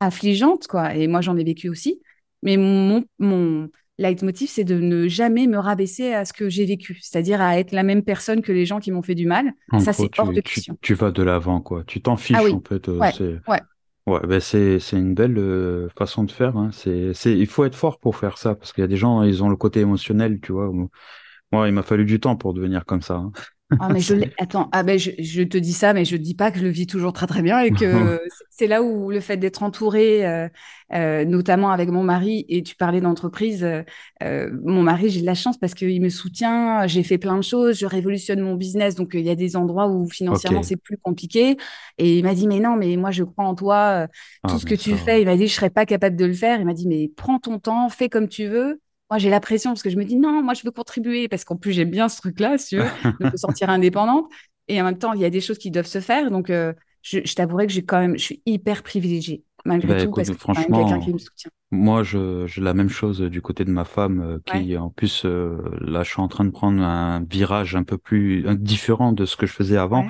affligeantes, 0.00 0.66
quoi. 0.66 0.94
Et 0.94 1.06
moi, 1.08 1.20
j'en 1.20 1.36
ai 1.36 1.44
vécu 1.44 1.68
aussi. 1.68 2.00
Mais 2.42 2.56
mon, 2.56 3.04
mon 3.18 3.68
leitmotiv, 3.98 4.48
c'est 4.48 4.64
de 4.64 4.78
ne 4.78 5.08
jamais 5.08 5.46
me 5.46 5.58
rabaisser 5.58 6.14
à 6.14 6.24
ce 6.24 6.32
que 6.32 6.48
j'ai 6.48 6.64
vécu, 6.64 6.98
c'est-à-dire 7.02 7.40
à 7.40 7.58
être 7.58 7.72
la 7.72 7.82
même 7.82 8.02
personne 8.02 8.42
que 8.42 8.52
les 8.52 8.64
gens 8.64 8.78
qui 8.78 8.92
m'ont 8.92 9.02
fait 9.02 9.14
du 9.14 9.26
mal. 9.26 9.52
ça, 9.80 9.92
c'est 9.92 10.10
hors 10.18 10.32
de 10.32 10.40
question. 10.40 10.78
Tu, 10.80 10.94
vas 10.94 11.10
de 11.10 11.22
l'avant, 11.22 11.60
quoi. 11.60 11.84
Tu 11.86 12.00
t'en 12.00 12.16
fiches, 12.16 12.36
ah 12.38 12.52
en 12.52 12.62
fait. 12.66 12.88
Euh, 12.88 12.98
ouais, 12.98 13.40
ouais. 13.48 13.60
Ouais, 14.06 14.20
ben 14.26 14.40
c'est 14.40 14.78
c'est 14.78 14.96
une 14.96 15.12
belle 15.12 15.36
euh, 15.36 15.90
façon 15.98 16.24
de 16.24 16.30
faire. 16.30 16.56
Hein. 16.56 16.70
C'est 16.72 17.12
c'est 17.12 17.36
il 17.36 17.46
faut 17.46 17.66
être 17.66 17.74
fort 17.74 17.98
pour 17.98 18.16
faire 18.16 18.38
ça 18.38 18.54
parce 18.54 18.72
qu'il 18.72 18.80
y 18.80 18.84
a 18.86 18.88
des 18.88 18.96
gens 18.96 19.22
ils 19.22 19.42
ont 19.42 19.50
le 19.50 19.56
côté 19.56 19.80
émotionnel, 19.80 20.40
tu 20.40 20.52
vois. 20.52 20.72
Moi, 21.52 21.68
il 21.68 21.74
m'a 21.74 21.82
fallu 21.82 22.06
du 22.06 22.18
temps 22.18 22.34
pour 22.34 22.54
devenir 22.54 22.86
comme 22.86 23.02
ça. 23.02 23.16
Hein. 23.16 23.32
Ah, 23.80 23.88
mais 23.92 24.00
je 24.00 24.14
Attends, 24.38 24.68
ah 24.72 24.82
ben 24.82 24.98
je, 24.98 25.42
te 25.42 25.58
dis 25.58 25.72
ça, 25.72 25.92
mais 25.92 26.04
je 26.04 26.16
dis 26.16 26.34
pas 26.34 26.50
que 26.50 26.58
je 26.58 26.64
le 26.64 26.70
vis 26.70 26.86
toujours 26.86 27.12
très 27.12 27.26
très 27.26 27.42
bien 27.42 27.60
et 27.60 27.70
que 27.70 28.20
c'est 28.50 28.66
là 28.66 28.82
où 28.82 29.10
le 29.10 29.20
fait 29.20 29.36
d'être 29.36 29.62
entouré, 29.62 30.26
euh, 30.26 30.48
euh, 30.94 31.24
notamment 31.24 31.70
avec 31.70 31.90
mon 31.90 32.02
mari, 32.02 32.46
et 32.48 32.62
tu 32.62 32.76
parlais 32.76 33.00
d'entreprise, 33.00 33.64
euh, 34.22 34.50
mon 34.64 34.82
mari, 34.82 35.10
j'ai 35.10 35.20
de 35.20 35.26
la 35.26 35.34
chance 35.34 35.58
parce 35.58 35.74
qu'il 35.74 36.00
me 36.00 36.08
soutient, 36.08 36.86
j'ai 36.86 37.02
fait 37.02 37.18
plein 37.18 37.36
de 37.36 37.42
choses, 37.42 37.78
je 37.78 37.86
révolutionne 37.86 38.40
mon 38.40 38.54
business, 38.54 38.94
donc 38.94 39.10
il 39.12 39.26
y 39.26 39.30
a 39.30 39.34
des 39.34 39.54
endroits 39.54 39.88
où 39.88 40.08
financièrement 40.08 40.62
c'est 40.62 40.76
plus 40.76 40.96
compliqué. 40.96 41.56
Et 41.98 42.18
il 42.18 42.24
m'a 42.24 42.34
dit, 42.34 42.46
mais 42.46 42.60
non, 42.60 42.76
mais 42.76 42.96
moi 42.96 43.10
je 43.10 43.24
crois 43.24 43.44
en 43.44 43.54
toi, 43.54 44.08
tout 44.46 44.54
ah, 44.54 44.58
ce 44.58 44.64
que 44.64 44.74
tu 44.74 44.96
fais, 44.96 45.20
il 45.20 45.26
m'a 45.26 45.36
dit, 45.36 45.46
je 45.46 45.54
serais 45.54 45.70
pas 45.70 45.84
capable 45.84 46.16
de 46.16 46.24
le 46.24 46.32
faire. 46.32 46.58
Il 46.58 46.64
m'a 46.64 46.74
dit, 46.74 46.88
mais 46.88 47.10
prends 47.14 47.38
ton 47.38 47.58
temps, 47.58 47.88
fais 47.90 48.08
comme 48.08 48.28
tu 48.28 48.46
veux 48.46 48.80
moi, 49.10 49.18
j'ai 49.18 49.30
la 49.30 49.40
pression 49.40 49.70
parce 49.70 49.82
que 49.82 49.90
je 49.90 49.96
me 49.96 50.04
dis 50.04 50.16
non, 50.16 50.42
moi, 50.42 50.54
je 50.54 50.62
veux 50.64 50.70
contribuer 50.70 51.28
parce 51.28 51.44
qu'en 51.44 51.56
plus, 51.56 51.72
j'aime 51.72 51.90
bien 51.90 52.08
ce 52.08 52.20
truc-là, 52.20 52.58
si 52.58 52.76
de 52.76 52.82
me 53.20 53.36
sentir 53.36 53.70
indépendante. 53.70 54.26
Et 54.68 54.80
en 54.80 54.84
même 54.84 54.98
temps, 54.98 55.14
il 55.14 55.20
y 55.20 55.24
a 55.24 55.30
des 55.30 55.40
choses 55.40 55.58
qui 55.58 55.70
doivent 55.70 55.86
se 55.86 56.00
faire. 56.00 56.30
Donc, 56.30 56.50
euh, 56.50 56.74
je, 57.02 57.20
je 57.24 57.34
t'avouerai 57.34 57.66
que 57.66 57.72
j'ai 57.72 57.84
quand 57.84 58.00
même, 58.00 58.18
je 58.18 58.22
suis 58.22 58.42
hyper 58.44 58.82
privilégiée 58.82 59.44
malgré 59.64 59.88
bah, 59.88 60.04
tout 60.04 60.10
parce 60.12 60.30
que 60.30 60.36
franchement, 60.36 60.84
quelqu'un 60.84 61.00
qui 61.04 61.12
me 61.12 61.18
soutient. 61.18 61.50
Moi, 61.70 62.02
j'ai 62.02 62.60
la 62.60 62.74
même 62.74 62.88
chose 62.88 63.20
du 63.20 63.42
côté 63.42 63.64
de 63.64 63.70
ma 63.70 63.84
femme 63.84 64.20
euh, 64.20 64.38
qui, 64.44 64.76
en 64.76 64.90
plus, 64.90 65.24
euh, 65.24 65.58
là, 65.80 66.02
je 66.02 66.10
suis 66.10 66.20
en 66.20 66.28
train 66.28 66.44
de 66.44 66.50
prendre 66.50 66.82
un 66.82 67.24
virage 67.28 67.76
un 67.76 67.84
peu 67.84 67.98
plus 67.98 68.44
différent 68.56 69.12
de 69.12 69.24
ce 69.24 69.36
que 69.36 69.46
je 69.46 69.52
faisais 69.52 69.76
avant. 69.76 70.06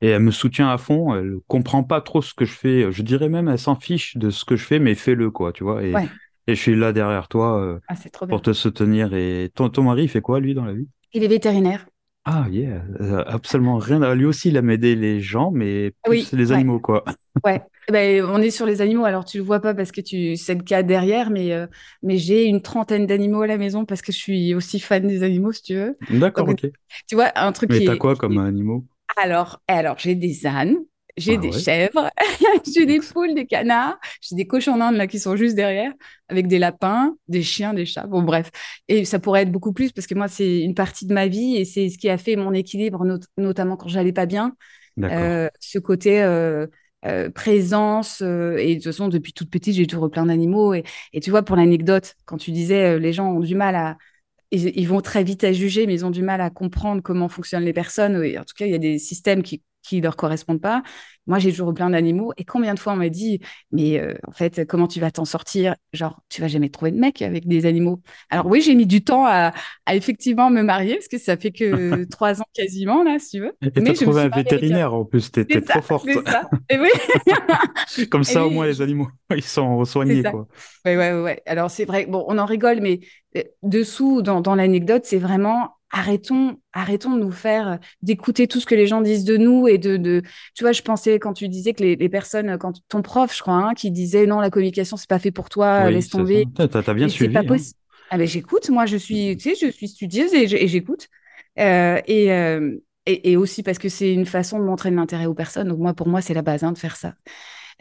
Et 0.00 0.08
elle 0.08 0.22
me 0.22 0.30
soutient 0.30 0.70
à 0.70 0.78
fond. 0.78 1.14
Elle 1.14 1.36
comprend 1.48 1.82
pas 1.82 2.00
trop 2.00 2.22
ce 2.22 2.34
que 2.34 2.44
je 2.44 2.52
fais. 2.52 2.92
Je 2.92 3.02
dirais 3.02 3.28
même, 3.28 3.48
elle 3.48 3.58
s'en 3.58 3.74
fiche 3.74 4.16
de 4.16 4.30
ce 4.30 4.44
que 4.44 4.54
je 4.56 4.64
fais, 4.64 4.78
mais 4.78 4.94
fais-le, 4.94 5.30
quoi, 5.30 5.52
tu 5.52 5.64
vois. 5.64 5.82
Et, 5.82 5.94
et 6.48 6.54
je 6.54 6.60
suis 6.60 6.74
là 6.74 6.92
derrière 6.92 7.28
toi 7.28 7.60
euh, 7.60 7.78
ah, 7.88 7.94
pour 8.26 8.40
te 8.40 8.54
soutenir. 8.54 9.12
Et 9.12 9.50
ton, 9.54 9.68
ton 9.68 9.82
mari, 9.82 10.04
il 10.04 10.08
fait 10.08 10.22
quoi, 10.22 10.40
lui, 10.40 10.54
dans 10.54 10.64
la 10.64 10.72
vie? 10.72 10.88
Il 11.12 11.22
est 11.22 11.28
vétérinaire. 11.28 11.86
Ah, 12.24 12.46
yeah, 12.50 12.82
euh, 13.00 13.22
absolument 13.26 13.76
rien. 13.76 14.14
Lui 14.14 14.24
aussi, 14.24 14.48
il 14.48 14.56
aime 14.56 14.70
aider 14.70 14.96
les 14.96 15.20
gens, 15.20 15.50
mais 15.50 15.92
plus 16.04 16.32
les 16.32 16.52
animaux, 16.52 16.80
quoi. 16.80 17.04
Ouais, 17.44 17.62
eh 17.88 17.92
ben, 17.92 18.24
on 18.24 18.42
est 18.42 18.50
sur 18.50 18.66
les 18.66 18.82
animaux. 18.82 19.04
Alors, 19.04 19.24
tu 19.24 19.38
le 19.38 19.44
vois 19.44 19.60
pas 19.60 19.72
parce 19.72 19.92
que 19.92 20.00
tu 20.00 20.34
c'est 20.36 20.56
le 20.56 20.62
cas 20.62 20.82
derrière, 20.82 21.30
mais, 21.30 21.52
euh, 21.52 21.66
mais 22.02 22.18
j'ai 22.18 22.46
une 22.46 22.60
trentaine 22.62 23.06
d'animaux 23.06 23.42
à 23.42 23.46
la 23.46 23.58
maison 23.58 23.84
parce 23.84 24.02
que 24.02 24.10
je 24.10 24.18
suis 24.18 24.54
aussi 24.54 24.80
fan 24.80 25.06
des 25.06 25.22
animaux, 25.22 25.52
si 25.52 25.62
tu 25.62 25.74
veux. 25.74 25.96
D'accord, 26.10 26.48
ok. 26.48 26.66
Tu 27.06 27.14
vois, 27.14 27.30
un 27.36 27.52
truc 27.52 27.70
mais 27.70 27.84
t'as 27.84 27.96
quoi 27.96 28.16
comme 28.16 28.38
animaux? 28.38 28.84
Alors, 29.16 29.62
alors 29.68 29.98
j'ai 29.98 30.16
des 30.16 30.46
ânes, 30.46 30.76
J'ai 31.18 31.36
Ah 31.36 31.38
des 31.38 31.52
ouais. 31.52 31.64
chèvres, 31.64 32.10
j'ai 32.74 32.86
des 32.86 33.00
poules, 33.00 33.34
des 33.34 33.46
canards, 33.46 33.98
j'ai 34.22 34.36
des 34.36 34.46
cochons 34.46 34.76
d'Inde 34.78 34.96
là 34.96 35.06
qui 35.08 35.18
sont 35.18 35.36
juste 35.36 35.56
derrière, 35.56 35.92
avec 36.28 36.46
des 36.48 36.58
lapins, 36.60 37.16
des 37.28 37.42
chiens, 37.42 37.74
des 37.74 37.86
chats. 37.86 38.06
Bon, 38.06 38.22
bref. 38.22 38.50
Et 38.88 39.04
ça 39.04 39.18
pourrait 39.18 39.42
être 39.42 39.52
beaucoup 39.52 39.72
plus 39.72 39.92
parce 39.92 40.06
que 40.06 40.14
moi, 40.14 40.28
c'est 40.28 40.60
une 40.60 40.74
partie 40.74 41.06
de 41.06 41.14
ma 41.14 41.26
vie 41.28 41.56
et 41.56 41.64
c'est 41.64 41.88
ce 41.90 41.98
qui 41.98 42.08
a 42.08 42.18
fait 42.18 42.36
mon 42.36 42.52
équilibre, 42.54 43.04
not- 43.04 43.20
notamment 43.36 43.76
quand 43.76 43.88
j'allais 43.88 44.12
pas 44.12 44.26
bien. 44.26 44.54
Euh, 45.10 45.48
ce 45.60 45.78
côté 45.78 46.22
euh, 46.22 46.66
euh, 47.06 47.30
présence. 47.30 48.20
et 48.22 48.24
de 48.70 48.74
toute 48.76 48.84
façon, 48.84 49.08
depuis 49.08 49.32
toute 49.32 49.50
petite, 49.50 49.74
j'ai 49.74 49.86
toujours 49.86 50.10
plein 50.10 50.26
d'animaux. 50.26 50.74
Et, 50.74 50.84
et 51.12 51.20
tu 51.20 51.30
vois, 51.30 51.42
pour 51.42 51.56
l'anecdote, 51.56 52.14
quand 52.26 52.36
tu 52.38 52.52
disais 52.52 52.98
les 52.98 53.12
gens 53.12 53.32
ont 53.32 53.40
du 53.40 53.54
mal 53.54 53.74
à, 53.76 53.96
ils, 54.50 54.78
ils 54.78 54.88
vont 54.88 55.00
très 55.00 55.24
vite 55.24 55.44
à 55.44 55.52
juger, 55.52 55.86
mais 55.86 55.94
ils 55.94 56.06
ont 56.06 56.10
du 56.10 56.22
mal 56.22 56.40
à 56.40 56.50
comprendre 56.50 57.02
comment 57.02 57.28
fonctionnent 57.28 57.64
les 57.64 57.72
personnes. 57.72 58.22
Et 58.24 58.38
en 58.38 58.44
tout 58.44 58.54
cas, 58.56 58.66
il 58.66 58.72
y 58.72 58.74
a 58.74 58.78
des 58.78 58.98
systèmes 58.98 59.42
qui 59.42 59.62
qui 59.82 60.00
leur 60.00 60.16
correspondent 60.16 60.60
pas. 60.60 60.82
Moi, 61.26 61.38
j'ai 61.38 61.50
toujours 61.50 61.74
plein 61.74 61.90
d'animaux. 61.90 62.32
Et 62.38 62.44
combien 62.44 62.74
de 62.74 62.78
fois 62.78 62.94
on 62.94 62.96
m'a 62.96 63.08
dit, 63.10 63.40
mais 63.70 64.00
euh, 64.00 64.14
en 64.26 64.32
fait, 64.32 64.66
comment 64.66 64.88
tu 64.88 64.98
vas 65.00 65.10
t'en 65.10 65.24
sortir? 65.24 65.74
Genre, 65.92 66.20
tu 66.28 66.40
vas 66.40 66.48
jamais 66.48 66.70
trouver 66.70 66.90
de 66.90 66.98
mec 66.98 67.20
avec 67.22 67.46
des 67.46 67.66
animaux. 67.66 68.00
Alors 68.30 68.46
oui, 68.46 68.62
j'ai 68.62 68.74
mis 68.74 68.86
du 68.86 69.04
temps 69.04 69.26
à, 69.26 69.52
à 69.86 69.94
effectivement 69.94 70.50
me 70.50 70.62
marier 70.62 70.94
parce 70.94 71.08
que 71.08 71.18
ça 71.18 71.36
fait 71.36 71.50
que 71.52 72.04
trois 72.10 72.40
ans 72.40 72.46
quasiment 72.54 73.02
là, 73.02 73.18
si 73.18 73.30
tu 73.36 73.40
veux. 73.40 73.52
Et 73.62 73.80
Mais 73.80 73.94
je 73.94 74.04
me 74.04 74.06
trouvé 74.06 74.22
un 74.22 74.28
vétérinaire 74.28 74.94
en 74.94 75.04
plus, 75.04 75.30
C'est 75.34 75.64
trop 75.64 75.82
forte. 75.82 76.04
c'est 76.06 76.28
ça. 76.28 76.48
Et 76.70 76.78
oui, 76.78 76.88
Comme 78.10 78.22
et 78.22 78.24
ça, 78.24 78.46
au 78.46 78.50
moins, 78.50 78.66
oui, 78.66 78.72
les 78.72 78.80
animaux, 78.82 79.08
ils 79.34 79.42
sont 79.42 79.84
soignés, 79.84 80.22
quoi. 80.22 80.46
Ouais, 80.84 80.96
ouais, 80.96 81.12
ouais. 81.22 81.42
Alors, 81.46 81.70
c'est 81.70 81.84
vrai, 81.84 82.06
bon, 82.06 82.24
on 82.28 82.38
en 82.38 82.46
rigole, 82.46 82.80
mais 82.80 83.00
euh, 83.36 83.42
dessous, 83.62 84.22
dans, 84.22 84.40
dans 84.40 84.54
l'anecdote, 84.54 85.02
c'est 85.04 85.18
vraiment 85.18 85.77
arrêtons, 85.90 86.58
arrêtons 86.72 87.14
de 87.14 87.20
nous 87.20 87.30
faire, 87.30 87.68
euh, 87.68 87.76
d'écouter 88.02 88.46
tout 88.46 88.60
ce 88.60 88.66
que 88.66 88.74
les 88.74 88.86
gens 88.86 89.00
disent 89.00 89.24
de 89.24 89.36
nous 89.36 89.68
et 89.68 89.78
de, 89.78 89.96
de... 89.96 90.22
Tu 90.54 90.64
vois, 90.64 90.72
je 90.72 90.82
pensais 90.82 91.18
quand 91.18 91.32
tu 91.32 91.48
disais 91.48 91.72
que 91.72 91.82
les, 91.82 91.96
les 91.96 92.08
personnes, 92.08 92.58
quand 92.58 92.80
ton 92.88 93.02
prof, 93.02 93.34
je 93.34 93.40
crois, 93.42 93.54
hein, 93.54 93.74
qui 93.74 93.90
disait 93.90 94.26
non, 94.26 94.40
la 94.40 94.50
communication, 94.50 94.96
c'est 94.96 95.08
pas 95.08 95.18
fait 95.18 95.30
pour 95.30 95.48
toi, 95.48 95.84
Oui, 95.86 95.94
laisse 95.94 96.08
tomber. 96.08 96.46
T'as 96.54 96.66
bien 96.94 97.06
Mais 97.06 97.08
c'est 97.08 97.08
pas 97.08 97.08
suivi, 97.08 97.36
hein. 97.36 97.44
possible. 97.44 97.78
Ah 98.10 98.16
ben 98.16 98.26
j'écoute, 98.26 98.70
moi 98.70 98.86
je 98.86 98.96
suis, 98.96 99.36
tu 99.36 99.54
sais, 99.54 99.66
je 99.66 99.70
suis 99.70 99.88
studieuse 99.88 100.32
et 100.32 100.44
et 100.44 100.66
j'écoute. 100.66 101.08
Euh, 101.58 102.00
et, 102.06 102.32
euh, 102.32 102.76
et, 103.06 103.32
et 103.32 103.36
aussi 103.36 103.62
parce 103.62 103.78
que 103.78 103.88
c'est 103.88 104.12
une 104.12 104.26
façon 104.26 104.58
de 104.58 104.64
montrer 104.64 104.90
de 104.90 104.96
l'intérêt 104.96 105.26
aux 105.26 105.34
personnes. 105.34 105.68
Donc 105.68 105.78
moi, 105.78 105.94
pour 105.94 106.08
moi, 106.08 106.20
c'est 106.20 106.34
la 106.34 106.42
base 106.42 106.64
hein, 106.64 106.72
de 106.72 106.78
faire 106.78 106.96
ça. 106.96 107.14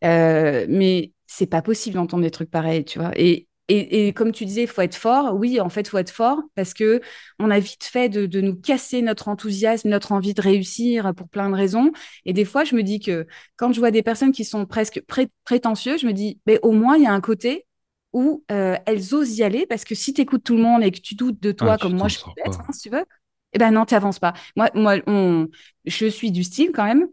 Euh, 0.03 0.65
mais 0.69 1.13
c'est 1.25 1.47
pas 1.47 1.61
possible 1.61 1.95
d'entendre 1.95 2.23
des 2.23 2.31
trucs 2.31 2.51
pareils, 2.51 2.85
tu 2.85 2.99
vois. 2.99 3.11
Et, 3.15 3.47
et, 3.69 4.07
et 4.07 4.13
comme 4.13 4.31
tu 4.31 4.45
disais, 4.45 4.63
il 4.63 4.67
faut 4.67 4.81
être 4.81 4.95
fort. 4.95 5.35
Oui, 5.35 5.59
en 5.59 5.69
fait, 5.69 5.81
il 5.81 5.89
faut 5.89 5.97
être 5.97 6.09
fort 6.11 6.41
parce 6.55 6.73
que 6.73 7.01
on 7.39 7.51
a 7.51 7.59
vite 7.59 7.83
fait 7.83 8.09
de, 8.09 8.25
de 8.25 8.41
nous 8.41 8.55
casser 8.55 9.01
notre 9.01 9.27
enthousiasme, 9.27 9.89
notre 9.89 10.11
envie 10.13 10.33
de 10.33 10.41
réussir 10.41 11.13
pour 11.15 11.27
plein 11.29 11.49
de 11.49 11.55
raisons. 11.55 11.91
Et 12.25 12.33
des 12.33 12.45
fois, 12.45 12.63
je 12.63 12.75
me 12.75 12.83
dis 12.83 12.99
que 12.99 13.27
quand 13.57 13.73
je 13.73 13.79
vois 13.79 13.91
des 13.91 14.03
personnes 14.03 14.31
qui 14.31 14.45
sont 14.45 14.65
presque 14.65 15.01
pré 15.01 15.27
prétentieuses, 15.43 16.01
je 16.01 16.07
me 16.07 16.13
dis, 16.13 16.39
mais 16.45 16.59
au 16.63 16.71
moins, 16.71 16.95
il 16.97 17.03
y 17.03 17.07
a 17.07 17.13
un 17.13 17.21
côté 17.21 17.65
où 18.13 18.43
euh, 18.51 18.75
elles 18.85 19.13
osent 19.13 19.37
y 19.37 19.43
aller 19.43 19.65
parce 19.65 19.83
que 19.83 19.95
si 19.95 20.13
tu 20.13 20.21
écoutes 20.21 20.43
tout 20.43 20.55
le 20.55 20.61
monde 20.63 20.83
et 20.83 20.91
que 20.91 20.99
tu 20.99 21.15
doutes 21.15 21.41
de 21.41 21.51
toi, 21.51 21.77
comme 21.77 21.93
moi 21.95 22.07
je 22.07 22.17
peux 22.19 22.31
pas. 22.43 22.49
hein, 22.67 22.71
si 22.73 22.81
tu 22.83 22.89
veux, 22.89 23.05
eh 23.53 23.57
ben 23.59 23.71
non, 23.71 23.85
tu 23.85 23.93
n'avances 23.93 24.19
pas. 24.19 24.33
Moi, 24.55 24.69
moi 24.75 24.95
on, 25.07 25.47
je 25.85 26.07
suis 26.07 26.31
du 26.31 26.43
style 26.43 26.71
quand 26.73 26.85
même 26.85 27.07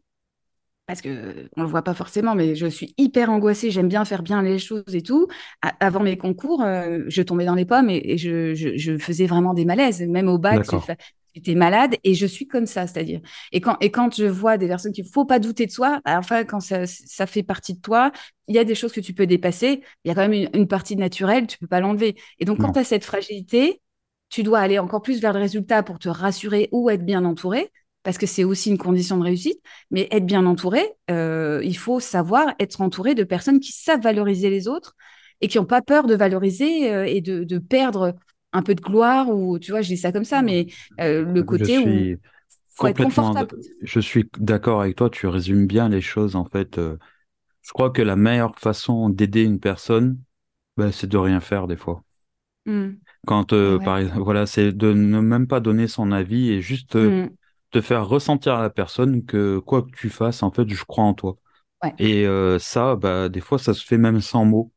parce 0.87 1.01
que 1.01 1.49
on 1.57 1.63
le 1.63 1.69
voit 1.69 1.83
pas 1.83 1.95
forcément, 1.95 2.35
mais 2.35 2.55
je 2.55 2.67
suis 2.67 2.95
hyper 2.99 3.31
angoissée. 3.31 3.71
J'aime 3.71 3.89
bien 3.89 4.05
faire 4.05 4.23
bien 4.23 4.43
les 4.43 4.59
choses 4.59 4.85
et 4.95 5.03
tout. 5.03 5.27
Avant 5.81 6.01
mes 6.01 6.19
concours, 6.19 6.63
euh, 6.63 7.01
je 7.09 7.23
tombais 7.23 7.47
dans 7.47 7.55
les 7.55 7.65
pommes 7.65 7.89
et, 7.91 8.03
et 8.05 8.19
je, 8.19 8.55
je- 8.55 8.77
je 8.77 8.99
faisais 8.99 9.27
vraiment 9.27 9.55
des 9.55 9.65
malaises. 9.65 10.03
Même 10.03 10.29
au 10.29 10.39
bac, 10.39 10.69
j'étais 11.35 11.55
malade 11.55 11.97
et 12.05 12.15
je 12.15 12.27
suis 12.27 12.47
comme 12.47 12.67
ça, 12.67 12.87
c'est-à-dire. 12.87 13.21
Et 13.53 13.61
quand, 13.61 13.77
et 13.81 13.91
quand 13.91 14.15
je 14.15 14.25
vois 14.27 14.59
des 14.59 14.69
personnes 14.69 14.93
qu'il 14.93 15.07
faut 15.07 15.25
pas 15.25 15.39
douter 15.39 15.67
de 15.67 15.71
soi, 15.73 16.01
bah, 16.05 16.19
enfin, 16.19 16.45
quand 16.45 16.61
ça, 16.61 16.87
ça 16.87 17.27
fait 17.27 17.43
partie 17.43 17.75
de 17.75 17.81
toi, 17.81 18.13
il 18.49 18.55
y 18.55 18.59
a 18.59 18.65
des 18.65 18.75
choses 18.75 18.93
que 18.93 19.01
tu 19.01 19.15
peux 19.15 19.27
dépasser. 19.27 19.83
Il 20.05 20.09
y 20.09 20.11
a 20.11 20.15
quand 20.15 20.29
même 20.29 20.33
une, 20.35 20.51
une 20.55 20.69
partie 20.69 20.97
naturelle, 20.97 21.47
tu 21.47 21.59
peux 21.59 21.67
pas 21.67 21.81
l'enlever. 21.81 22.15
Et 22.39 22.45
donc, 22.45 22.61
quand 22.61 22.73
tu 22.73 22.79
as 22.79 22.85
cette 22.85 23.05
fragilité, 23.05 23.81
tu 24.29 24.43
dois 24.43 24.59
aller 24.61 24.79
encore 24.79 25.03
plus 25.03 25.21
vers 25.21 25.33
le 25.33 25.41
résultat 25.41 25.83
pour 25.83 25.99
te 25.99 26.09
rassurer 26.09 26.69
ou 26.73 26.91
être 26.91 27.05
bien 27.05 27.25
entouré, 27.25 27.71
parce 28.05 28.19
que 28.19 28.27
c'est 28.27 28.45
aussi 28.45 28.71
une 28.71 28.79
condition 28.79 29.19
de 29.19 29.25
réussite. 29.25 29.59
Mais 29.91 30.07
être 30.13 30.25
bien 30.27 30.47
entouré, 30.47 30.85
euh, 31.11 31.61
il 31.65 31.77
faut 31.77 31.99
savoir 31.99 32.55
être 32.61 32.81
entouré 32.81 33.17
de 33.17 33.25
personnes 33.25 33.59
qui 33.59 33.73
savent 33.73 34.03
valoriser 34.03 34.51
les 34.51 34.69
autres 34.69 34.95
et 35.41 35.49
qui 35.49 35.59
n'ont 35.59 35.65
pas 35.65 35.83
peur 35.83 36.07
de 36.07 36.15
valoriser 36.15 36.95
euh, 36.95 37.05
et 37.05 37.21
de, 37.21 37.43
de 37.43 37.59
perdre 37.59 38.15
un 38.53 38.63
peu 38.63 38.77
de 38.77 38.81
gloire 38.81 39.29
ou 39.31 39.59
tu 39.59 39.73
vois, 39.73 39.83
je 39.83 39.89
dis 39.89 39.97
ça 39.97 40.13
comme 40.13 40.25
ça, 40.25 40.43
mais 40.43 40.67
euh, 41.01 41.25
le 41.25 41.41
Je 41.41 41.45
côté 41.45 41.79
où 41.79 42.17
faut 42.77 42.87
être 42.87 43.03
confortable. 43.03 43.59
je 43.83 44.01
suis 44.01 44.31
d'accord 44.39 44.81
avec 44.81 44.97
toi, 44.97 45.11
tu 45.11 45.27
résumes 45.27 45.67
bien 45.67 45.89
les 45.89 46.01
choses, 46.01 46.37
en 46.37 46.45
fait. 46.45 46.79
Je 46.79 47.73
crois 47.73 47.91
que 47.91 48.03
la 48.03 48.17
meilleure 48.17 48.59
façon 48.59 49.09
d'aider 49.09 49.43
une 49.43 49.59
personne, 49.59 50.19
ben, 50.77 50.93
c'est 50.93 51.07
de 51.07 51.17
rien 51.17 51.41
faire 51.41 51.67
des 51.67 51.77
fois. 51.77 52.03
Mm. 52.67 52.91
Quand, 53.27 53.53
euh, 53.53 53.79
ouais. 53.79 53.85
par 53.85 53.99
exemple, 53.99 54.23
voilà, 54.23 54.47
c'est 54.47 54.73
de 54.73 54.93
ne 54.93 55.21
même 55.21 55.47
pas 55.47 55.61
donner 55.61 55.89
son 55.89 56.13
avis 56.13 56.51
et 56.51 56.61
juste 56.61 56.97
euh, 56.97 57.25
Mm. 57.25 57.31
Te 57.75 57.83
faire 57.83 58.07
ressentir 58.09 58.55
à 58.57 58.63
la 58.63 58.71
personne 58.71 59.27
que 59.27 59.59
quoi 59.61 59.83
que 59.83 59.91
tu 59.97 60.11
fasses, 60.11 60.43
en 60.45 60.51
fait, 60.53 60.69
je 60.69 60.85
crois 60.87 61.05
en 61.05 61.15
toi. 61.15 61.39
Ouais. 61.83 61.95
Et 61.99 62.27
euh, 62.27 62.59
ça, 62.59 62.97
bah, 62.97 63.29
des 63.31 63.41
fois, 63.41 63.59
ça 63.59 63.75
se 63.75 63.85
fait 63.87 63.99
même 63.99 64.21
sans 64.23 64.45
mots. 64.47 64.73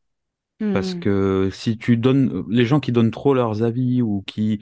Parce 0.72 0.94
Mm. 0.94 1.02
que 1.02 1.50
si 1.54 1.78
tu 1.78 1.98
donnes, 1.98 2.46
les 2.50 2.66
gens 2.66 2.80
qui 2.80 2.92
donnent 2.92 3.12
trop 3.12 3.34
leurs 3.34 3.64
avis 3.64 4.02
ou 4.02 4.24
qui 4.28 4.62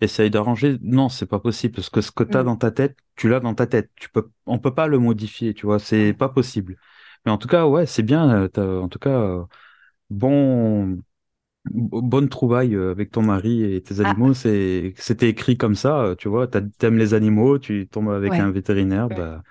essayent 0.00 0.30
d'arranger, 0.30 0.78
non, 0.82 1.08
c'est 1.08 1.26
pas 1.26 1.40
possible. 1.40 1.74
Parce 1.74 1.90
que 1.90 2.00
ce 2.02 2.12
que 2.12 2.24
tu 2.24 2.36
as 2.38 2.42
Mm. 2.42 2.44
dans 2.44 2.56
ta 2.56 2.70
tête, 2.70 2.96
tu 3.16 3.28
l'as 3.28 3.40
dans 3.40 3.54
ta 3.54 3.66
tête. 3.66 3.90
Tu 3.96 4.08
peux, 4.10 4.30
on 4.46 4.58
peut 4.58 4.74
pas 4.74 4.86
le 4.88 4.98
modifier, 4.98 5.54
tu 5.54 5.66
vois, 5.66 5.78
c'est 5.80 6.12
pas 6.14 6.28
possible. 6.28 6.76
Mais 7.24 7.32
en 7.32 7.38
tout 7.38 7.48
cas, 7.48 7.66
ouais, 7.66 7.86
c'est 7.86 8.02
bien. 8.04 8.48
euh, 8.58 8.80
En 8.82 8.88
tout 8.88 8.98
cas, 9.00 9.10
euh, 9.20 9.44
bon, 10.10 10.86
bo- 10.94 11.02
bonne 11.72 12.28
trouvaille 12.28 12.74
euh, 12.74 12.90
avec 12.90 13.10
ton 13.10 13.22
mari 13.22 13.62
et 13.64 13.82
tes 13.82 14.00
Ah, 14.02 14.10
animaux. 14.10 14.34
C'est, 14.34 14.94
c'était 14.98 15.28
écrit 15.28 15.56
comme 15.56 15.74
ça, 15.74 16.00
euh, 16.02 16.14
tu 16.14 16.28
vois. 16.28 16.46
T'aimes 16.48 16.98
les 16.98 17.14
animaux, 17.14 17.58
tu 17.58 17.88
tombes 17.88 18.10
avec 18.10 18.34
un 18.34 18.50
vétérinaire, 18.50 19.08
Ouais. 19.10 19.16
bah, 19.16 19.42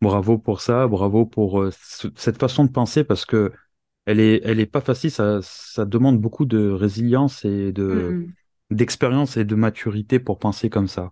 bravo 0.00 0.38
pour 0.38 0.60
ça, 0.60 0.86
bravo 0.88 1.26
pour 1.26 1.62
euh, 1.62 1.70
ce- 1.72 2.08
cette 2.16 2.38
façon 2.40 2.64
de 2.64 2.70
penser 2.72 3.04
parce 3.04 3.26
que 3.26 3.52
elle 4.06 4.20
est, 4.20 4.40
elle 4.44 4.60
est 4.60 4.66
pas 4.66 4.80
facile. 4.82 5.10
Ça, 5.10 5.40
ça 5.42 5.84
demande 5.86 6.20
beaucoup 6.20 6.46
de 6.46 6.70
résilience 6.70 7.44
et 7.44 7.72
de 7.72 8.16
Mm. 8.16 8.36
d'expérience 8.70 9.36
et 9.36 9.44
de 9.44 9.54
maturité 9.56 10.20
pour 10.20 10.38
penser 10.40 10.70
comme 10.70 10.88
ça. 10.88 11.10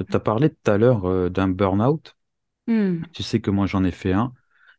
Tu 0.00 0.16
as 0.16 0.20
parlé 0.20 0.50
tout 0.50 0.70
à 0.70 0.78
l'heure 0.78 1.06
euh, 1.06 1.30
d'un 1.30 1.48
burn-out. 1.48 2.16
Mm. 2.68 3.06
Tu 3.12 3.22
sais 3.24 3.40
que 3.40 3.50
moi 3.50 3.66
j'en 3.66 3.84
ai 3.84 3.90
fait 3.92 4.12
un. 4.12 4.32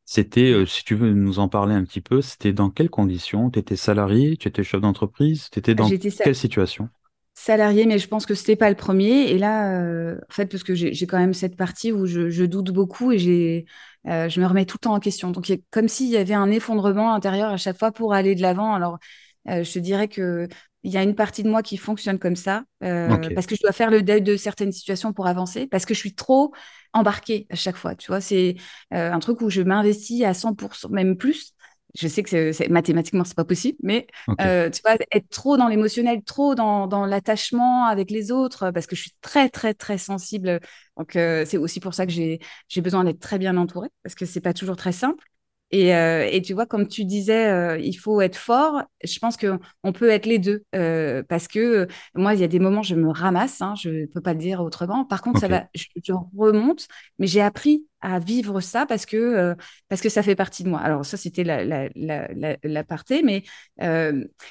C'était, 0.08 0.52
euh, 0.54 0.66
si 0.66 0.84
tu 0.84 0.96
veux 0.96 1.14
nous 1.14 1.38
en 1.40 1.50
parler 1.50 1.76
un 1.76 1.84
petit 1.84 2.02
peu, 2.02 2.24
c'était 2.24 2.52
dans 2.54 2.72
quelles 2.72 2.90
conditions? 2.90 3.52
Tu 3.52 3.60
étais 3.60 3.76
salarié, 3.76 4.36
tu 4.38 4.48
étais 4.48 4.64
chef 4.64 4.82
d'entreprise, 4.82 5.50
tu 5.52 5.60
étais 5.60 5.76
dans 5.76 5.94
quelle 6.24 6.36
situation? 6.36 6.90
salarié, 7.34 7.86
mais 7.86 8.00
je 8.00 8.08
pense 8.08 8.26
que 8.26 8.34
c'était 8.36 8.56
pas 8.56 8.70
le 8.70 8.76
premier. 8.76 9.30
Et 9.32 9.38
là, 9.38 9.80
euh, 9.82 10.18
en 10.30 10.34
fait, 10.34 10.48
parce 10.48 10.64
que 10.64 10.74
j'ai 10.76 11.08
quand 11.08 11.20
même 11.20 11.34
cette 11.34 11.56
partie 11.56 11.92
où 11.92 12.06
je, 12.06 12.30
je 12.30 12.44
doute 12.46 12.72
beaucoup 12.72 13.12
et 13.12 13.20
j'ai, 13.20 13.66
euh, 14.08 14.28
je 14.30 14.42
me 14.42 14.48
remets 14.48 14.66
tout 14.66 14.78
le 14.78 14.84
temps 14.84 14.94
en 14.96 15.00
question. 15.00 15.32
Donc, 15.32 15.52
comme 15.72 15.88
s'il 15.88 16.10
y 16.10 16.18
avait 16.18 16.34
un 16.34 16.50
effondrement 16.52 17.14
intérieur 17.14 17.52
à 17.52 17.58
chaque 17.58 17.78
fois 17.78 17.92
pour 17.92 18.14
aller 18.14 18.36
de 18.36 18.42
l'avant. 18.42 18.74
Alors, 18.74 18.98
je 19.46 19.72
te 19.72 19.80
dirais 19.80 20.08
que 20.10 20.48
il 20.84 20.92
y 20.92 20.98
a 20.98 21.04
une 21.04 21.16
partie 21.16 21.44
de 21.44 21.50
moi 21.50 21.64
qui 21.64 21.78
fonctionne 21.78 22.20
comme 22.20 22.36
ça, 22.36 22.64
euh, 22.84 23.30
parce 23.32 23.48
que 23.48 23.56
je 23.56 23.62
dois 23.62 23.72
faire 23.74 23.90
le 23.92 24.02
deuil 24.04 24.22
de 24.22 24.36
certaines 24.38 24.72
situations 24.72 25.14
pour 25.14 25.28
avancer, 25.28 25.68
parce 25.68 25.86
que 25.86 25.94
je 25.94 26.00
suis 26.00 26.16
trop 26.16 26.54
embarquée 26.94 27.48
à 27.50 27.56
chaque 27.56 27.76
fois. 27.78 27.96
Tu 27.96 28.08
vois, 28.08 28.22
c'est 28.22 28.56
euh, 28.94 29.12
un 29.12 29.20
truc 29.20 29.42
où 29.42 29.50
je 29.50 29.62
m'investis 29.62 30.24
à 30.24 30.34
100%, 30.34 30.90
même 30.90 31.18
plus. 31.18 31.54
Je 31.96 32.08
sais 32.08 32.22
que 32.22 32.30
c'est, 32.30 32.54
c'est- 32.54 32.68
mathématiquement, 32.70 33.24
c'est 33.24 33.36
pas 33.36 33.46
possible, 33.46 33.78
mais 33.82 34.08
euh, 34.42 34.70
tu 34.70 34.82
vois, 34.84 34.96
être 35.12 35.30
trop 35.30 35.58
dans 35.58 35.68
l'émotionnel, 35.68 36.22
trop 36.24 36.54
dans, 36.54 36.86
dans 36.88 37.06
l'attachement 37.06 37.86
avec 37.86 38.12
les 38.12 38.32
autres, 38.32 38.72
parce 38.72 38.86
que 38.88 38.96
je 38.96 39.02
suis 39.02 39.14
très, 39.22 39.50
très, 39.50 39.74
très 39.74 39.98
sensible. 39.98 40.60
Donc, 40.98 41.12
c'est 41.14 41.58
aussi 41.58 41.80
pour 41.80 41.94
ça 41.94 42.06
que 42.06 42.12
j'ai, 42.12 42.40
j'ai 42.68 42.82
besoin 42.82 43.04
d'être 43.04 43.20
très 43.20 43.40
bien 43.40 43.58
entourée, 43.58 43.90
parce 44.04 44.16
que 44.16 44.26
c'est 44.26 44.42
pas 44.42 44.54
toujours 44.54 44.76
très 44.76 44.92
simple. 44.92 45.24
Et, 45.72 45.94
euh, 45.94 46.26
et 46.32 46.42
tu 46.42 46.54
vois, 46.54 46.66
comme 46.66 46.88
tu 46.88 47.04
disais, 47.04 47.48
euh, 47.48 47.78
il 47.78 47.94
faut 47.94 48.22
être 48.22 48.38
fort. 48.38 48.84
Je 49.04 49.20
pense 49.20 49.36
que 49.36 49.60
on 49.84 49.92
peut 49.92 50.10
être 50.10 50.26
les 50.26 50.40
deux, 50.40 50.64
euh, 50.76 51.24
parce 51.28 51.50
que 51.50 51.88
moi, 52.16 52.34
il 52.34 52.40
y 52.40 52.44
a 52.44 52.48
des 52.48 52.60
moments, 52.60 52.84
je 52.84 52.96
me 52.96 53.10
ramasse, 53.10 53.62
hein, 53.62 53.74
je 53.76 54.06
peux 54.06 54.22
pas 54.22 54.32
le 54.34 54.40
dire 54.40 54.62
autrement. 54.62 55.04
Par 55.04 55.22
contre, 55.22 55.42
ça 55.42 55.50
va, 55.50 55.66
je, 55.76 55.86
je 56.02 56.14
remonte, 56.38 56.88
mais 57.20 57.28
j'ai 57.28 57.42
appris 57.42 57.86
à 58.00 58.20
vivre 58.20 58.62
ça 58.62 58.86
parce 58.86 59.06
que 59.06 59.56
parce 59.90 60.02
que 60.02 60.10
ça 60.10 60.24
fait 60.24 60.36
partie 60.36 60.64
de 60.64 60.70
moi. 60.70 60.80
Alors 60.80 61.04
ça, 61.04 61.18
c'était 61.18 61.44
la 61.44 61.66
la 61.66 61.90
la, 61.96 62.28
la, 62.34 62.56
la 62.64 62.84
partie, 62.84 63.24
mais 63.24 63.44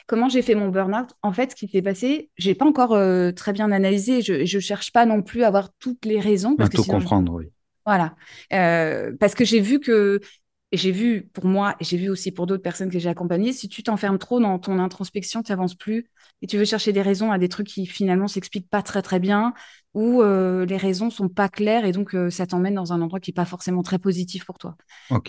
comment 0.07 0.29
j'ai 0.29 0.43
fait 0.43 0.55
mon 0.55 0.69
burn-out? 0.69 1.11
En 1.23 1.33
fait, 1.33 1.53
ce 1.53 1.57
qui 1.57 1.69
s'est 1.69 1.83
passé, 1.83 2.31
j'ai 2.37 2.55
pas 2.55 2.67
encore 2.67 2.99
très 3.35 3.53
bien 3.53 3.71
analysé. 3.73 4.21
Je 4.23 4.45
je 4.45 4.59
cherche 4.59 4.93
pas 4.93 5.07
non 5.07 5.23
plus 5.23 5.45
à 5.45 5.49
avoir 5.49 5.71
toutes 5.79 6.05
les 6.05 6.21
raisons 6.21 6.57
À 6.59 6.69
parce 6.69 6.71
que 6.71 6.77
tout 6.77 6.83
sinon 6.83 7.01
je 7.01 7.07
comprendre, 7.07 7.33
oui. 7.35 7.47
voilà. 7.85 8.15
Euh, 8.53 9.13
parce 9.19 9.35
que 9.35 9.45
j'ai 9.45 9.61
vu 9.61 9.81
que 9.81 10.21
et 10.73 10.77
j'ai 10.77 10.91
vu 10.91 11.29
pour 11.33 11.47
moi, 11.47 11.77
et 11.79 11.85
j'ai 11.85 11.97
vu 11.97 12.09
aussi 12.09 12.33
pour 12.33 12.47
d'autres 12.47 12.63
personnes 12.63 12.91
que 12.91 12.99
j'ai 12.99 13.09
accompagnées, 13.09 13.53
si 13.53 13.69
tu 13.69 13.85
t'enfermes 13.85 14.19
trop 14.19 14.41
dans 14.41 14.59
ton 14.59 14.81
introspection, 14.81 15.43
tu 15.43 15.53
n'avances 15.53 15.77
plus 15.77 16.11
et 16.43 16.49
tu 16.49 16.59
veux 16.59 16.65
chercher 16.65 16.93
des 16.93 17.03
raisons 17.03 17.31
à 17.31 17.39
des 17.39 17.49
trucs 17.49 17.69
qui 17.69 17.87
finalement 17.87 18.27
s'expliquent 18.27 18.69
pas 18.69 18.83
très 18.83 19.01
très 19.01 19.21
bien 19.21 19.55
ou 19.95 20.23
euh, 20.23 20.67
les 20.67 20.77
raisons 20.77 21.09
sont 21.09 21.29
pas 21.29 21.49
claires 21.49 21.85
et 21.85 21.93
donc 21.93 22.15
euh, 22.15 22.31
ça 22.31 22.47
t'emmène 22.47 22.75
dans 22.75 22.93
un 22.93 23.01
endroit 23.01 23.21
qui 23.21 23.31
est 23.31 23.35
pas 23.35 23.45
forcément 23.45 23.83
très 23.83 23.99
positif 23.99 24.45
pour 24.45 24.59
toi. 24.59 24.75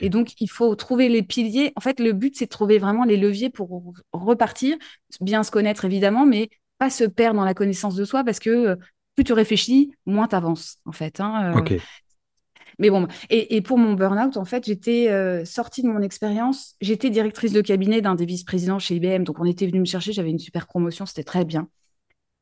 Et 0.02 0.10
donc 0.10 0.42
il 0.42 0.50
faut 0.50 0.76
trouver 0.76 1.08
les 1.08 1.22
piliers. 1.22 1.72
En 1.76 1.82
fait, 1.82 2.00
le 2.00 2.14
but 2.14 2.36
c'est 2.36 2.46
de 2.46 2.50
trouver 2.50 2.80
vraiment 2.80 3.06
les 3.06 3.18
leviers 3.18 3.52
pour 3.52 3.94
repartir, 4.14 4.76
bien 5.22 5.44
se 5.44 5.52
connaître 5.52 5.86
évidemment, 5.86 6.26
mais 6.26 6.50
pas 6.80 6.90
se 6.90 7.04
perdre 7.04 7.40
dans 7.40 7.46
la 7.46 7.54
connaissance 7.54 7.96
de 7.96 8.06
soi 8.06 8.24
parce 8.24 8.40
que 8.40 8.50
euh, 8.50 8.76
plus 9.14 9.24
tu 9.24 9.34
réfléchis, 9.34 9.92
moins 10.08 10.28
tu 10.28 10.36
avances 10.36 10.80
en 10.86 10.92
fait. 10.92 11.20
Hein, 11.20 11.54
mais 12.80 12.90
bon, 12.90 13.08
et, 13.30 13.62
pour 13.62 13.78
mon 13.78 13.94
burn-out, 13.94 14.38
en 14.38 14.46
fait, 14.46 14.66
j'étais 14.66 15.10
euh, 15.10 15.46
sortie 15.46 15.82
de 15.82 15.88
mon 15.88 16.02
expérience. 16.02 16.76
J'étais 16.80 17.10
directrice 17.10 17.52
de 17.52 17.62
cabinet 17.62 18.02
d'un 18.02 18.14
des 18.16 18.26
vice-présidents 18.26 18.78
chez 18.78 18.96
IBM. 18.96 19.24
Donc, 19.24 19.40
on 19.40 19.46
était 19.46 19.66
venu 19.66 19.80
me 19.80 19.86
chercher. 19.86 20.14
J'avais 20.14 20.30
une 20.30 20.40
super 20.40 20.68
promotion. 20.68 21.06
C'était 21.08 21.24
très 21.24 21.44
bien. 21.44 21.70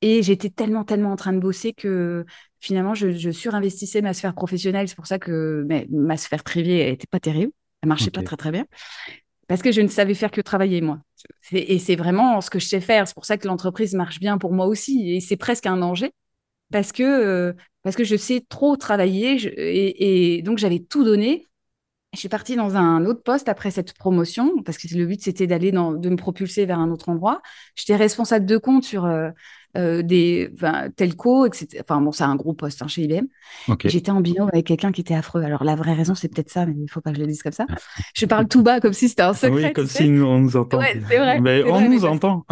Et 0.02 0.24
j'étais 0.24 0.50
tellement, 0.50 0.84
tellement 0.84 1.14
en 1.14 1.16
train 1.16 1.32
de 1.32 1.40
bosser 1.40 1.72
que 1.72 2.26
finalement, 2.60 2.94
je, 2.94 3.32
surinvestissais 3.32 4.02
ma 4.02 4.14
sphère 4.14 4.36
professionnelle. 4.36 4.90
C'est 4.90 4.96
pour 4.96 5.08
ça 5.08 5.20
que 5.20 5.66
ma 5.90 6.18
sphère 6.18 6.44
privée 6.44 6.92
n'était 6.92 7.08
pas 7.08 7.22
terrible. 7.22 7.54
Elle 7.82 7.90
marchait 7.90 8.12
pas 8.12 8.22
très, 8.22 8.36
très 8.36 8.52
bien. 8.52 8.66
Parce 9.48 9.62
que 9.62 9.72
je 9.72 9.82
ne 9.82 9.88
savais 9.88 10.16
faire 10.16 10.32
que 10.32 10.42
travailler, 10.42 10.82
moi. 10.82 11.00
Et 11.52 11.80
c'est 11.80 11.96
vraiment 11.96 12.42
ce 12.42 12.50
que 12.50 12.60
je 12.60 12.68
sais 12.68 12.82
faire. 12.82 13.08
C'est 13.08 13.14
pour 13.14 13.26
ça 13.26 13.38
que 13.38 13.48
l'entreprise 13.48 13.94
marche 13.94 14.20
bien 14.20 14.38
pour 14.38 14.52
moi 14.52 14.66
aussi. 14.66 15.12
Et 15.12 15.22
c'est 15.22 15.38
presque 15.38 15.66
un 15.66 15.78
danger 15.78 16.12
parce 16.72 16.92
que, 16.92 17.04
euh, 17.04 17.54
parce 17.86 17.96
que 17.96 18.04
je 18.04 18.16
sais 18.16 18.44
trop 18.50 18.76
travailler 18.78 19.38
et, 20.38 20.42
donc 20.42 20.58
j'avais 20.58 20.80
tout 20.80 21.04
donné. 21.04 21.46
Je 22.14 22.20
suis 22.20 22.30
partie 22.30 22.56
dans 22.56 22.76
un 22.78 23.06
autre 23.06 23.22
poste 23.22 23.48
après 23.48 23.70
cette 23.70 23.94
promotion 23.94 24.64
parce 24.64 24.78
que 24.80 24.88
le 24.96 25.06
but 25.06 25.22
c'était 25.22 25.46
d'aller 25.46 25.72
de 25.72 26.10
me 26.10 26.16
propulser 26.16 26.66
vers 26.66 26.80
un 26.80 26.90
autre 26.90 27.10
endroit. 27.10 27.42
J'étais 27.76 27.96
responsable 27.96 28.48
de 28.48 28.58
compte 28.58 28.86
sur 28.86 29.06
euh, 29.06 29.30
euh, 29.78 30.02
des 30.02 30.50
telco, 30.96 31.46
etc. 31.46 31.84
Enfin 31.88 32.02
bon, 32.02 32.12
c'est 32.12 32.24
un 32.24 32.36
gros 32.36 32.54
poste 32.54 32.82
hein, 32.82 32.88
chez 32.88 33.04
IBM. 33.04 33.26
J'étais 33.84 34.12
en 34.12 34.22
binôme 34.22 34.50
avec 34.52 34.66
quelqu'un 34.66 34.92
qui 34.92 35.02
était 35.02 35.14
affreux. 35.14 35.44
Alors 35.44 35.64
la 35.64 35.76
vraie 35.76 35.94
raison 35.94 36.16
c'est 36.16 36.30
peut-être 36.30 36.50
ça, 36.50 36.66
mais 36.66 36.74
il 36.74 36.82
ne 36.82 36.88
faut 36.88 37.02
pas 37.02 37.12
que 37.12 37.18
je 37.18 37.22
le 37.22 37.28
dise 37.28 37.44
comme 37.44 37.52
ça. 37.52 37.68
Je 38.16 38.26
parle 38.26 38.48
tout 38.48 38.64
bas 38.64 38.80
comme 38.80 38.94
si 38.94 39.10
c'était 39.10 39.22
un 39.22 39.34
secret. 39.34 39.68
Oui, 39.68 39.74
comme 39.74 39.88
si 39.88 40.06
on 40.06 40.40
nous 40.40 40.58
entend. 40.58 40.82
c'est 40.82 41.18
vrai. 41.18 41.40
Mais 41.40 41.64
on 41.66 41.88
nous 41.88 42.06
entend. 42.06 42.46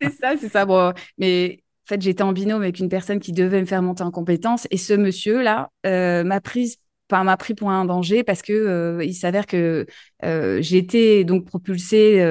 c'est 0.00 0.12
ça, 0.12 0.34
c'est 0.40 0.48
ça. 0.48 0.64
Bon, 0.64 0.94
mais 1.18 1.62
fait, 1.90 2.00
j'étais 2.00 2.22
en 2.22 2.32
binôme 2.32 2.62
avec 2.62 2.78
une 2.78 2.88
personne 2.88 3.20
qui 3.20 3.32
devait 3.32 3.60
me 3.60 3.66
faire 3.66 3.82
monter 3.82 4.02
en 4.02 4.10
compétence 4.10 4.66
et 4.70 4.76
ce 4.76 4.94
monsieur-là 4.94 5.70
euh, 5.86 6.24
m'a 6.24 6.40
prise 6.40 6.76
m'a 7.12 7.36
pris 7.36 7.54
pour 7.54 7.70
un 7.70 7.84
danger 7.84 8.22
parce 8.22 8.40
que 8.40 8.52
euh, 8.52 9.04
il 9.04 9.14
s'avère 9.14 9.46
que 9.46 9.84
euh, 10.24 10.62
été 10.62 11.24
donc 11.24 11.44
propulsée 11.44 12.24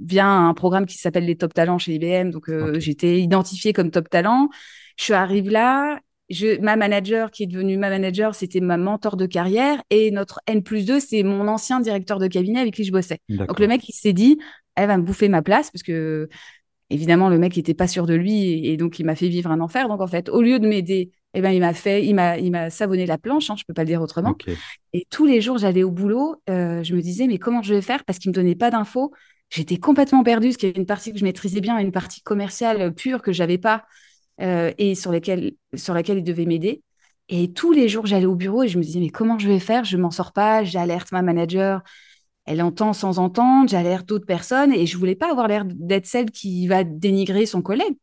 via 0.00 0.26
un 0.26 0.54
programme 0.54 0.86
qui 0.86 0.96
s'appelle 0.96 1.26
les 1.26 1.36
Top 1.36 1.52
Talents 1.52 1.76
chez 1.76 1.92
IBM. 1.92 2.30
Donc 2.30 2.50
j'étais 2.78 3.20
identifiée 3.20 3.74
comme 3.74 3.90
top 3.90 4.08
talent. 4.08 4.48
Je 4.96 5.04
suis 5.04 5.12
arrivée 5.12 5.50
là. 5.50 6.00
Je, 6.30 6.58
ma 6.62 6.76
manager 6.76 7.30
qui 7.30 7.42
est 7.42 7.46
devenue 7.46 7.76
ma 7.76 7.90
manager, 7.90 8.34
c'était 8.34 8.60
ma 8.60 8.78
mentor 8.78 9.18
de 9.18 9.26
carrière 9.26 9.82
et 9.90 10.10
notre 10.10 10.40
N 10.46 10.62
plus 10.62 10.86
2, 10.86 10.98
c'est 10.98 11.22
mon 11.24 11.46
ancien 11.46 11.80
directeur 11.80 12.18
de 12.18 12.26
cabinet 12.26 12.60
avec 12.60 12.72
qui 12.72 12.84
je 12.84 12.92
bossais. 12.92 13.18
Donc 13.28 13.60
le 13.60 13.66
mec, 13.66 13.86
il 13.86 13.92
s'est 13.92 14.14
dit, 14.14 14.38
elle 14.74 14.86
va 14.88 14.96
me 14.96 15.02
bouffer 15.02 15.28
ma 15.28 15.42
place 15.42 15.70
parce 15.70 15.82
que 15.82 16.30
évidemment, 16.92 17.28
le 17.28 17.38
mec 17.38 17.56
n'était 17.56 17.74
pas 17.74 17.86
sûr 17.86 18.06
de 18.06 18.14
lui 18.14 18.66
et, 18.66 18.76
donc 18.76 18.98
il 18.98 19.04
m'a 19.04 19.14
fait 19.14 19.28
vivre 19.28 19.50
un 19.50 19.60
enfer. 19.60 19.88
Donc 19.88 20.00
en 20.00 20.06
fait, 20.06 20.28
au 20.28 20.42
lieu 20.42 20.58
de 20.58 20.66
m'aider, 20.66 21.10
eh 21.34 21.40
ben, 21.40 21.50
il 21.50 21.60
m'a 21.60 21.72
fait, 21.72 22.04
il 22.04 22.14
m'a, 22.14 22.38
il 22.38 22.50
m'a 22.50 22.70
savonné 22.70 23.06
la 23.06 23.18
planche, 23.18 23.50
hein, 23.50 23.54
je 23.56 23.64
peux 23.64 23.74
pas 23.74 23.82
le 23.82 23.88
dire 23.88 24.02
autrement. 24.02 24.36
Et 24.92 25.06
tous 25.10 25.26
les 25.26 25.40
jours, 25.40 25.58
j'allais 25.58 25.82
au 25.82 25.90
boulot, 25.90 26.36
euh, 26.50 26.82
je 26.82 26.94
me 26.94 27.00
disais, 27.00 27.26
mais 27.26 27.38
comment 27.38 27.62
je 27.62 27.74
vais 27.74 27.82
faire? 27.82 28.04
Parce 28.04 28.18
qu'il 28.18 28.30
me 28.30 28.34
donnait 28.34 28.54
pas 28.54 28.70
d'infos. 28.70 29.12
J'étais 29.48 29.78
complètement 29.78 30.22
perdue, 30.22 30.48
parce 30.48 30.56
qu'il 30.56 30.68
y 30.68 30.72
avait 30.72 30.80
une 30.80 30.86
partie 30.86 31.12
que 31.12 31.18
je 31.18 31.24
maîtrisais 31.24 31.60
bien 31.60 31.78
une 31.78 31.92
partie 31.92 32.22
commerciale 32.22 32.94
pure 32.94 33.22
que 33.22 33.32
j'avais 33.32 33.58
pas 33.58 33.84
euh, 34.40 34.72
et 34.78 34.94
sur, 34.94 35.12
lesquelles, 35.12 35.52
sur 35.74 35.94
laquelle 35.94 36.18
il 36.18 36.24
devait 36.24 36.46
m'aider. 36.46 36.82
Et 37.28 37.52
tous 37.52 37.72
les 37.72 37.88
jours, 37.88 38.06
j'allais 38.06 38.26
au 38.26 38.34
bureau 38.34 38.62
et 38.62 38.68
je 38.68 38.78
me 38.78 38.82
disais, 38.82 39.00
mais 39.00 39.10
comment 39.10 39.38
je 39.38 39.48
vais 39.48 39.58
faire? 39.58 39.84
Je 39.84 39.96
m'en 39.96 40.10
sors 40.10 40.32
pas, 40.32 40.64
j'alerte 40.64 41.12
ma 41.12 41.22
manager, 41.22 41.82
elle 42.44 42.60
entend 42.60 42.92
sans 42.92 43.18
entendre, 43.18 43.68
j'alerte 43.68 44.08
d'autres 44.08 44.26
personnes 44.26 44.72
et 44.72 44.86
je 44.86 44.98
voulais 44.98 45.14
pas 45.14 45.30
avoir 45.30 45.46
l'air 45.46 45.64
d'être 45.64 46.06
celle 46.06 46.30
qui 46.30 46.66
va 46.66 46.82
dénigrer 46.82 47.46
son 47.46 47.62
collègue. 47.62 47.96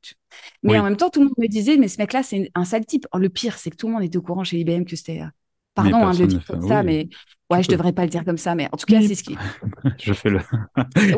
Mais 0.63 0.79
en 0.79 0.83
même 0.83 0.97
temps, 0.97 1.09
tout 1.09 1.19
le 1.19 1.25
monde 1.25 1.37
me 1.37 1.47
disait, 1.47 1.77
mais 1.77 1.87
ce 1.87 1.97
mec-là, 1.97 2.23
c'est 2.23 2.49
un 2.55 2.63
sale 2.63 2.85
type. 2.85 3.05
le 3.13 3.29
pire, 3.29 3.57
c'est 3.57 3.69
que 3.69 3.75
tout 3.75 3.87
le 3.87 3.93
monde 3.93 4.03
était 4.03 4.17
au 4.17 4.21
courant 4.21 4.43
chez 4.43 4.57
IBM 4.59 4.85
que 4.85 4.95
c'était. 4.95 5.21
Euh, 5.21 5.27
pardon 5.75 5.97
hein, 5.97 6.13
de 6.13 6.19
le 6.19 6.27
dire 6.27 6.45
comme 6.45 6.67
ça, 6.67 6.83
mais 6.83 7.09
ouais, 7.49 7.63
je 7.63 7.69
devrais 7.69 7.93
pas 7.93 8.03
le 8.03 8.09
dire 8.09 8.23
comme 8.25 8.37
ça, 8.37 8.55
mais 8.55 8.67
en 8.71 8.77
tout 8.77 8.85
cas, 8.85 9.01
c'est 9.01 9.15
ce 9.15 9.23
qui. 9.23 9.37
je 9.99 10.13
fais 10.13 10.29
le. 10.29 10.39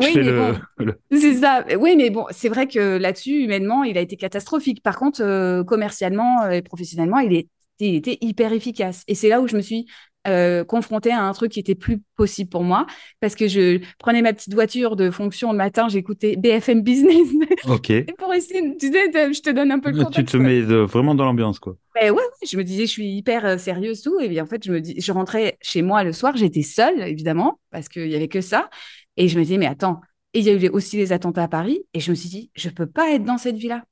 oui, 0.00 0.12
mais 0.16 0.32
bon, 0.32 0.94
c'est 1.12 1.34
ça. 1.34 1.64
Oui, 1.78 1.94
mais 1.96 2.10
bon, 2.10 2.26
c'est 2.30 2.48
vrai 2.48 2.66
que 2.66 2.96
là-dessus, 2.96 3.44
humainement, 3.44 3.84
il 3.84 3.96
a 3.98 4.00
été 4.00 4.16
catastrophique. 4.16 4.82
Par 4.82 4.96
contre, 4.96 5.22
euh, 5.22 5.62
commercialement 5.62 6.48
et 6.48 6.62
professionnellement, 6.62 7.18
il, 7.18 7.34
est, 7.34 7.48
il 7.78 7.94
était 7.94 8.18
hyper 8.20 8.52
efficace. 8.52 9.04
Et 9.06 9.14
c'est 9.14 9.28
là 9.28 9.40
où 9.40 9.46
je 9.46 9.56
me 9.56 9.62
suis 9.62 9.86
euh, 10.28 10.64
confrontée 10.64 11.10
à 11.10 11.22
un 11.22 11.32
truc 11.32 11.52
qui 11.52 11.60
était 11.60 11.74
plus 11.74 12.00
possible 12.16 12.48
pour 12.48 12.62
moi 12.62 12.86
parce 13.20 13.34
que 13.34 13.48
je 13.48 13.80
prenais 13.98 14.22
ma 14.22 14.32
petite 14.32 14.54
voiture 14.54 14.94
de 14.94 15.10
fonction 15.10 15.50
le 15.50 15.58
matin, 15.58 15.88
j'écoutais 15.88 16.36
BFM 16.36 16.82
Business. 16.82 17.28
Ok. 17.68 17.92
pour 18.18 18.32
essayer, 18.34 18.76
tu 18.76 18.92
sais, 18.92 19.32
je 19.32 19.40
te 19.40 19.50
donne 19.50 19.70
un 19.70 19.78
peu 19.78 19.90
le 19.90 20.04
contexte. 20.04 20.18
Tu 20.18 20.24
te 20.24 20.36
mets 20.36 20.60
vraiment 20.60 21.14
dans 21.14 21.24
l'ambiance, 21.24 21.58
quoi. 21.58 21.76
Ben 21.94 22.10
ouais, 22.10 22.22
je 22.44 22.56
me 22.56 22.64
disais, 22.64 22.86
je 22.86 22.90
suis 22.90 23.16
hyper 23.16 23.44
euh, 23.44 23.58
sérieuse, 23.58 24.02
tout. 24.02 24.18
Et 24.20 24.28
bien, 24.28 24.44
en 24.44 24.46
fait, 24.46 24.64
je 24.64 24.72
me 24.72 24.80
dis, 24.80 25.00
je 25.00 25.12
rentrais 25.12 25.58
chez 25.60 25.82
moi 25.82 26.02
le 26.04 26.12
soir, 26.12 26.36
j'étais 26.36 26.62
seule, 26.62 27.00
évidemment, 27.02 27.60
parce 27.70 27.88
qu'il 27.88 28.08
y 28.08 28.14
avait 28.14 28.28
que 28.28 28.40
ça. 28.40 28.70
Et 29.16 29.28
je 29.28 29.38
me 29.38 29.44
disais, 29.44 29.58
mais 29.58 29.66
attends. 29.66 30.00
Et 30.34 30.40
il 30.40 30.44
y 30.44 30.50
a 30.50 30.54
eu 30.54 30.68
aussi 30.70 30.96
les 30.96 31.12
attentats 31.12 31.44
à 31.44 31.48
Paris. 31.48 31.84
Et 31.94 32.00
je 32.00 32.10
me 32.10 32.16
suis 32.16 32.28
dit, 32.28 32.50
je 32.54 32.70
peux 32.70 32.86
pas 32.86 33.12
être 33.12 33.24
dans 33.24 33.38
cette 33.38 33.56
vie-là 33.56 33.84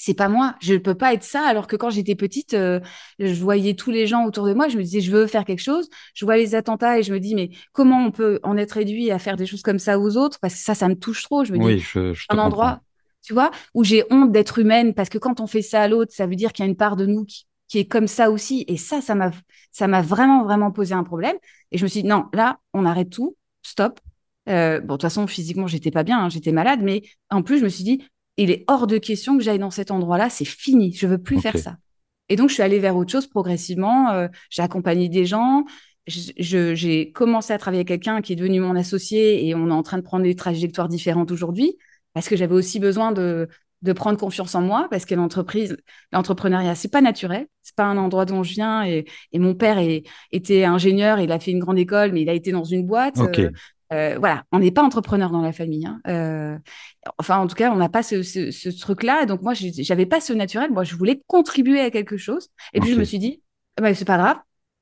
c'est 0.00 0.14
pas 0.14 0.28
moi, 0.28 0.54
je 0.60 0.74
ne 0.74 0.78
peux 0.78 0.94
pas 0.94 1.12
être 1.12 1.24
ça. 1.24 1.42
Alors 1.44 1.66
que 1.66 1.74
quand 1.74 1.90
j'étais 1.90 2.14
petite, 2.14 2.54
euh, 2.54 2.78
je 3.18 3.34
voyais 3.42 3.74
tous 3.74 3.90
les 3.90 4.06
gens 4.06 4.24
autour 4.24 4.46
de 4.46 4.54
moi, 4.54 4.68
je 4.68 4.78
me 4.78 4.82
disais, 4.82 5.00
je 5.00 5.10
veux 5.10 5.26
faire 5.26 5.44
quelque 5.44 5.60
chose. 5.60 5.90
Je 6.14 6.24
vois 6.24 6.36
les 6.36 6.54
attentats 6.54 7.00
et 7.00 7.02
je 7.02 7.12
me 7.12 7.18
dis, 7.18 7.34
mais 7.34 7.50
comment 7.72 8.06
on 8.06 8.12
peut 8.12 8.38
en 8.44 8.56
être 8.56 8.72
réduit 8.72 9.10
à 9.10 9.18
faire 9.18 9.36
des 9.36 9.44
choses 9.44 9.62
comme 9.62 9.80
ça 9.80 9.98
aux 9.98 10.16
autres? 10.16 10.38
Parce 10.40 10.54
que 10.54 10.60
ça, 10.60 10.76
ça 10.76 10.88
me 10.88 10.94
touche 10.94 11.24
trop. 11.24 11.44
Je 11.44 11.52
me 11.52 11.58
oui, 11.58 11.76
dis, 11.76 11.80
je, 11.80 12.14
je 12.14 12.26
un 12.28 12.38
endroit, 12.38 12.80
tu 13.22 13.32
vois, 13.32 13.50
où 13.74 13.82
j'ai 13.82 14.04
honte 14.10 14.30
d'être 14.30 14.60
humaine 14.60 14.94
parce 14.94 15.08
que 15.08 15.18
quand 15.18 15.40
on 15.40 15.48
fait 15.48 15.62
ça 15.62 15.82
à 15.82 15.88
l'autre, 15.88 16.12
ça 16.14 16.28
veut 16.28 16.36
dire 16.36 16.52
qu'il 16.52 16.64
y 16.64 16.68
a 16.68 16.70
une 16.70 16.76
part 16.76 16.94
de 16.94 17.04
nous 17.04 17.24
qui, 17.24 17.46
qui 17.66 17.78
est 17.80 17.86
comme 17.88 18.06
ça 18.06 18.30
aussi. 18.30 18.64
Et 18.68 18.76
ça, 18.76 19.00
ça 19.00 19.16
m'a, 19.16 19.32
ça 19.72 19.88
m'a 19.88 20.00
vraiment, 20.00 20.44
vraiment 20.44 20.70
posé 20.70 20.94
un 20.94 21.02
problème. 21.02 21.36
Et 21.72 21.78
je 21.78 21.82
me 21.82 21.88
suis 21.88 22.02
dit, 22.02 22.08
non, 22.08 22.26
là, 22.32 22.60
on 22.72 22.86
arrête 22.86 23.10
tout, 23.10 23.36
stop. 23.62 23.98
Euh, 24.48 24.78
bon, 24.78 24.86
de 24.86 24.92
toute 24.92 25.02
façon, 25.02 25.26
physiquement, 25.26 25.66
j'étais 25.66 25.90
pas 25.90 26.04
bien, 26.04 26.20
hein, 26.20 26.28
j'étais 26.28 26.52
malade, 26.52 26.80
mais 26.82 27.02
en 27.30 27.42
plus, 27.42 27.58
je 27.58 27.64
me 27.64 27.68
suis 27.68 27.84
dit, 27.84 28.02
il 28.38 28.50
est 28.50 28.64
hors 28.68 28.86
de 28.86 28.98
question 28.98 29.36
que 29.36 29.42
j'aille 29.42 29.58
dans 29.58 29.70
cet 29.70 29.90
endroit-là, 29.90 30.30
c'est 30.30 30.44
fini, 30.46 30.92
je 30.94 31.06
veux 31.06 31.18
plus 31.18 31.40
faire 31.40 31.58
ça. 31.58 31.76
Et 32.28 32.36
donc, 32.36 32.48
je 32.48 32.54
suis 32.54 32.62
allée 32.62 32.78
vers 32.78 32.96
autre 32.96 33.10
chose 33.10 33.26
progressivement. 33.26 34.10
Euh, 34.10 34.28
j'ai 34.50 34.62
accompagné 34.62 35.08
des 35.08 35.24
gens. 35.26 35.64
J'ai 36.06 37.12
commencé 37.12 37.52
à 37.52 37.58
travailler 37.58 37.80
avec 37.80 37.88
quelqu'un 37.88 38.22
qui 38.22 38.32
est 38.32 38.36
devenu 38.36 38.60
mon 38.60 38.76
associé 38.76 39.46
et 39.46 39.54
on 39.54 39.68
est 39.68 39.72
en 39.72 39.82
train 39.82 39.98
de 39.98 40.02
prendre 40.02 40.24
des 40.24 40.34
trajectoires 40.34 40.88
différentes 40.88 41.30
aujourd'hui 41.30 41.76
parce 42.14 42.28
que 42.28 42.36
j'avais 42.36 42.54
aussi 42.54 42.80
besoin 42.80 43.12
de, 43.12 43.48
de 43.82 43.92
prendre 43.92 44.18
confiance 44.18 44.54
en 44.54 44.62
moi 44.62 44.88
parce 44.90 45.04
que 45.04 45.14
l'entreprise, 45.14 45.76
l'entrepreneuriat, 46.12 46.74
c'est 46.74 46.90
pas 46.90 47.02
naturel. 47.02 47.46
C'est 47.62 47.76
pas 47.76 47.84
un 47.84 47.98
endroit 47.98 48.24
dont 48.24 48.42
je 48.42 48.54
viens 48.54 48.84
et, 48.84 49.04
et 49.32 49.38
mon 49.38 49.54
père 49.54 49.78
est, 49.78 50.04
était 50.32 50.64
ingénieur, 50.64 51.20
il 51.20 51.30
a 51.30 51.38
fait 51.38 51.50
une 51.50 51.58
grande 51.58 51.78
école, 51.78 52.12
mais 52.12 52.22
il 52.22 52.30
a 52.30 52.34
été 52.34 52.52
dans 52.52 52.64
une 52.64 52.86
boîte. 52.86 53.18
Euh, 53.18 53.50
euh, 53.92 54.16
voilà, 54.18 54.44
on 54.52 54.58
n'est 54.58 54.70
pas 54.70 54.82
entrepreneur 54.82 55.30
dans 55.30 55.40
la 55.40 55.52
famille. 55.52 55.86
Hein. 55.86 56.00
Euh, 56.06 56.58
enfin, 57.18 57.38
en 57.38 57.46
tout 57.46 57.54
cas, 57.54 57.72
on 57.72 57.76
n'a 57.76 57.88
pas 57.88 58.02
ce, 58.02 58.80
truc-là. 58.80 59.26
Donc 59.26 59.42
moi, 59.42 59.54
j'avais 59.54 60.06
pas 60.06 60.20
ce 60.20 60.32
naturel. 60.32 60.70
Moi, 60.70 60.84
je 60.84 60.94
voulais 60.94 61.22
contribuer 61.26 61.80
à 61.80 61.90
quelque 61.90 62.16
chose. 62.16 62.48
Et 62.74 62.80
puis 62.80 62.90
je 62.92 62.98
me 62.98 63.04
suis 63.04 63.18
dit, 63.18 63.42
bah, 63.80 63.94
c'est 63.94 64.04
pas 64.04 64.18
grave. 64.18 64.36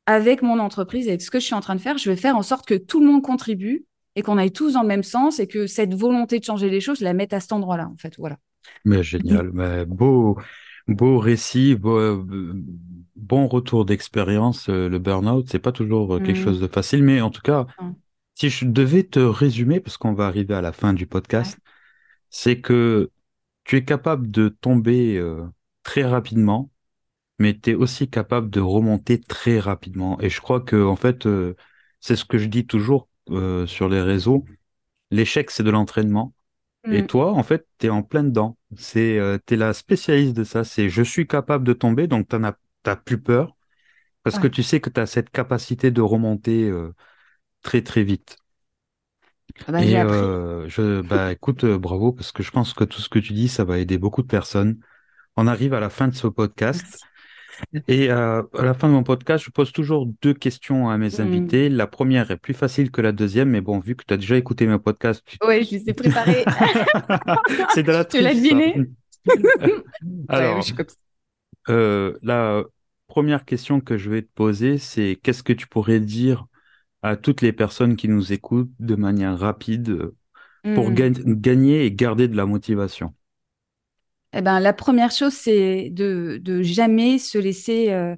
Avec 0.07 0.43
mon 0.43 0.59
entreprise, 0.59 1.09
avec 1.09 1.23
ce 1.23 1.31
que 1.31 1.41
je 1.41 1.45
suis 1.45 1.55
en 1.55 1.61
train 1.61 1.75
de 1.75 1.81
faire, 1.81 1.99
je 1.99 2.09
vais 2.11 2.17
faire 2.17 2.37
en 2.37 2.43
sorte 2.43 2.67
que 2.67 2.75
tout 2.75 3.01
le 3.01 3.07
monde 3.07 3.23
contribue 3.23 3.87
et 4.15 4.23
qu'on 4.23 4.39
aille 4.39 4.53
tous 4.53 4.75
dans 4.75 4.83
le 4.83 4.89
même 4.89 5.03
sens 5.03 5.41
et 5.41 5.47
que 5.47 5.67
cette 5.67 5.95
volonté 5.95 6.39
de 6.39 6.45
changer 6.45 6.71
les 6.71 6.81
choses, 6.81 7.01
je 7.01 7.05
la 7.05 7.13
mette 7.13 7.33
à 7.33 7.41
cet 7.41 7.53
endroit-là, 7.53 7.89
en 7.93 7.97
fait. 7.97 8.15
Voilà. 8.19 8.39
Mais 8.85 9.03
génial, 9.03 9.51
mais 9.53 9.85
beau, 9.85 10.39
beau 10.89 11.19
récit, 11.19 11.75
beau, 11.75 12.25
bon 13.17 13.47
retour 13.47 13.85
d'expérience. 13.85 14.69
Euh, 14.69 14.89
le 14.89 14.99
burn-out, 14.99 15.47
c'est 15.49 15.59
pas 15.59 15.73
toujours 15.73 16.19
quelque 16.19 16.39
mmh. 16.39 16.45
chose 16.45 16.61
de 16.61 16.67
facile, 16.67 17.03
mais 17.03 17.21
en 17.21 17.31
tout 17.31 17.43
cas. 17.43 17.67
Si 18.37 18.51
je 18.51 18.67
devais 18.67 19.03
te 19.03 19.19
résumer, 19.19 19.81
parce 19.81 19.97
qu'on 19.97 20.13
va 20.13 20.27
arriver 20.27 20.55
à 20.55 20.61
la 20.61 20.73
fin 20.73 20.93
du 20.93 21.07
podcast, 21.07 21.59
c'est 22.29 22.61
que 22.61 23.11
tu 23.65 23.77
es 23.77 23.85
capable 23.85 24.31
de 24.31 24.51
tomber 24.51 25.17
euh, 25.17 25.47
très 25.85 26.05
rapidement, 26.05 26.71
mais 27.39 27.59
tu 27.59 27.71
es 27.71 27.75
aussi 27.75 28.11
capable 28.11 28.51
de 28.51 28.61
remonter 28.61 29.19
très 29.19 29.59
rapidement. 29.59 30.21
Et 30.21 30.29
je 30.29 30.43
crois 30.43 30.61
que, 30.61 30.77
en 30.85 30.97
fait, 30.97 31.25
euh, 31.25 31.57
c'est 32.01 32.15
ce 32.15 32.27
que 32.27 32.37
je 32.37 32.49
dis 32.49 32.67
toujours 32.67 33.09
euh, 33.31 33.67
sur 33.67 33.89
les 33.89 34.03
réseaux. 34.03 34.45
L'échec, 35.11 35.51
c'est 35.51 35.63
de 35.63 35.71
l'entraînement. 35.71 36.35
Et 36.85 37.03
mm. 37.03 37.07
toi, 37.07 37.33
en 37.33 37.43
fait, 37.43 37.67
tu 37.79 37.87
es 37.87 37.89
en 37.89 38.03
plein 38.03 38.23
dedans. 38.23 38.59
C'est, 38.77 39.19
tu 39.47 39.55
es 39.55 39.57
la 39.57 39.73
spécialiste 39.73 40.37
de 40.37 40.45
ça. 40.45 40.63
C'est 40.63 40.91
je 40.91 41.03
suis 41.03 41.27
capable 41.27 41.65
de 41.65 41.73
tomber, 41.73 42.07
donc 42.07 42.29
tu 42.29 42.37
n'as 42.37 42.97
plus 42.97 43.21
peur. 43.21 43.57
Parce 44.25 44.39
que 44.39 44.47
tu 44.47 44.63
sais 44.63 44.81
que 44.81 44.91
tu 44.91 45.01
as 45.01 45.07
cette 45.07 45.31
capacité 45.31 45.91
de 45.91 46.03
remonter 46.03 46.71
très 47.67 47.83
très 47.83 48.05
vite. 48.05 48.37
Ah 49.67 49.73
bah, 49.73 49.85
et 49.85 49.97
euh, 49.97 50.69
je, 50.69 51.01
bah, 51.01 51.33
écoute, 51.33 51.65
euh, 51.65 51.79
bravo, 51.79 52.13
parce 52.13 52.31
que 52.31 52.45
je 52.45 52.53
pense 52.53 52.75
que 52.75 52.85
tout 52.85 53.01
ce 53.01 53.09
que 53.09 53.19
tu 53.19 53.33
dis, 53.33 53.49
ça 53.49 53.65
va 53.65 53.79
aider 53.79 53.99
beaucoup 53.99 54.23
de 54.23 54.29
personnes. 54.29 54.79
On 55.37 55.49
arrive 55.49 55.75
à 55.75 55.81
la 55.81 55.91
fin 55.91 56.07
de 56.07 56.15
ce 56.15 56.29
podcast. 56.29 57.01
Et 57.89 58.11
euh, 58.11 58.43
à 58.57 58.65
la 58.65 58.75
fin 58.75 58.87
de 58.87 58.93
mon 58.93 59.03
podcast, 59.03 59.43
je 59.43 59.51
pose 59.51 59.73
toujours 59.73 60.07
deux 60.21 60.35
questions 60.35 60.91
à 60.91 60.99
mes 60.99 61.09
mmh. 61.09 61.21
invités. 61.21 61.69
La 61.71 61.87
première 61.87 62.31
est 62.31 62.37
plus 62.37 62.55
facile 62.55 62.91
que 62.91 63.01
la 63.01 63.13
deuxième, 63.13 63.49
mais 63.49 63.63
bon, 63.63 63.79
vu 63.81 63.97
que 63.97 64.05
tu 64.07 64.15
as 64.15 64.19
déjà 64.19 64.37
écouté 64.37 64.67
mes 64.67 64.79
podcasts. 64.79 65.25
Oui, 65.45 65.65
je 65.65 65.77
les 65.77 65.89
ai 65.89 65.95
préparés. 65.95 66.45
C'est 67.75 67.83
de 67.83 67.93
la 67.93 68.05
Tu 68.05 68.21
l'as 68.21 68.35
deviné 68.35 68.77
Alors, 70.29 70.63
la 72.23 72.63
première 73.09 73.45
question 73.47 73.81
que 73.81 73.97
je 73.97 74.11
vais 74.11 74.21
te 74.21 74.33
poser, 74.35 74.77
c'est 74.77 75.19
qu'est-ce 75.23 75.43
que 75.43 75.55
tu 75.55 75.67
pourrais 75.67 76.01
dire 76.01 76.47
à 77.03 77.17
toutes 77.17 77.43
les 77.43 77.53
personnes 77.53 77.97
qui 77.97 78.09
nous 78.09 78.33
écoutent 78.33 78.73
de 78.79 78.95
manière 78.95 79.39
rapide 79.39 80.13
pour 80.63 80.91
mmh. 80.91 80.95
gagner 81.37 81.85
et 81.85 81.93
garder 81.93 82.29
de 82.29 82.37
la 82.37 82.47
motivation 82.47 83.15
eh 84.39 84.43
ben, 84.43 84.61
la 84.61 84.75
première 84.75 85.11
chose, 85.11 85.33
c'est 85.33 85.89
de, 85.91 86.39
de 86.43 86.63
jamais 86.63 87.19
se 87.19 87.39
laisser, 87.39 87.91
euh, 87.91 88.15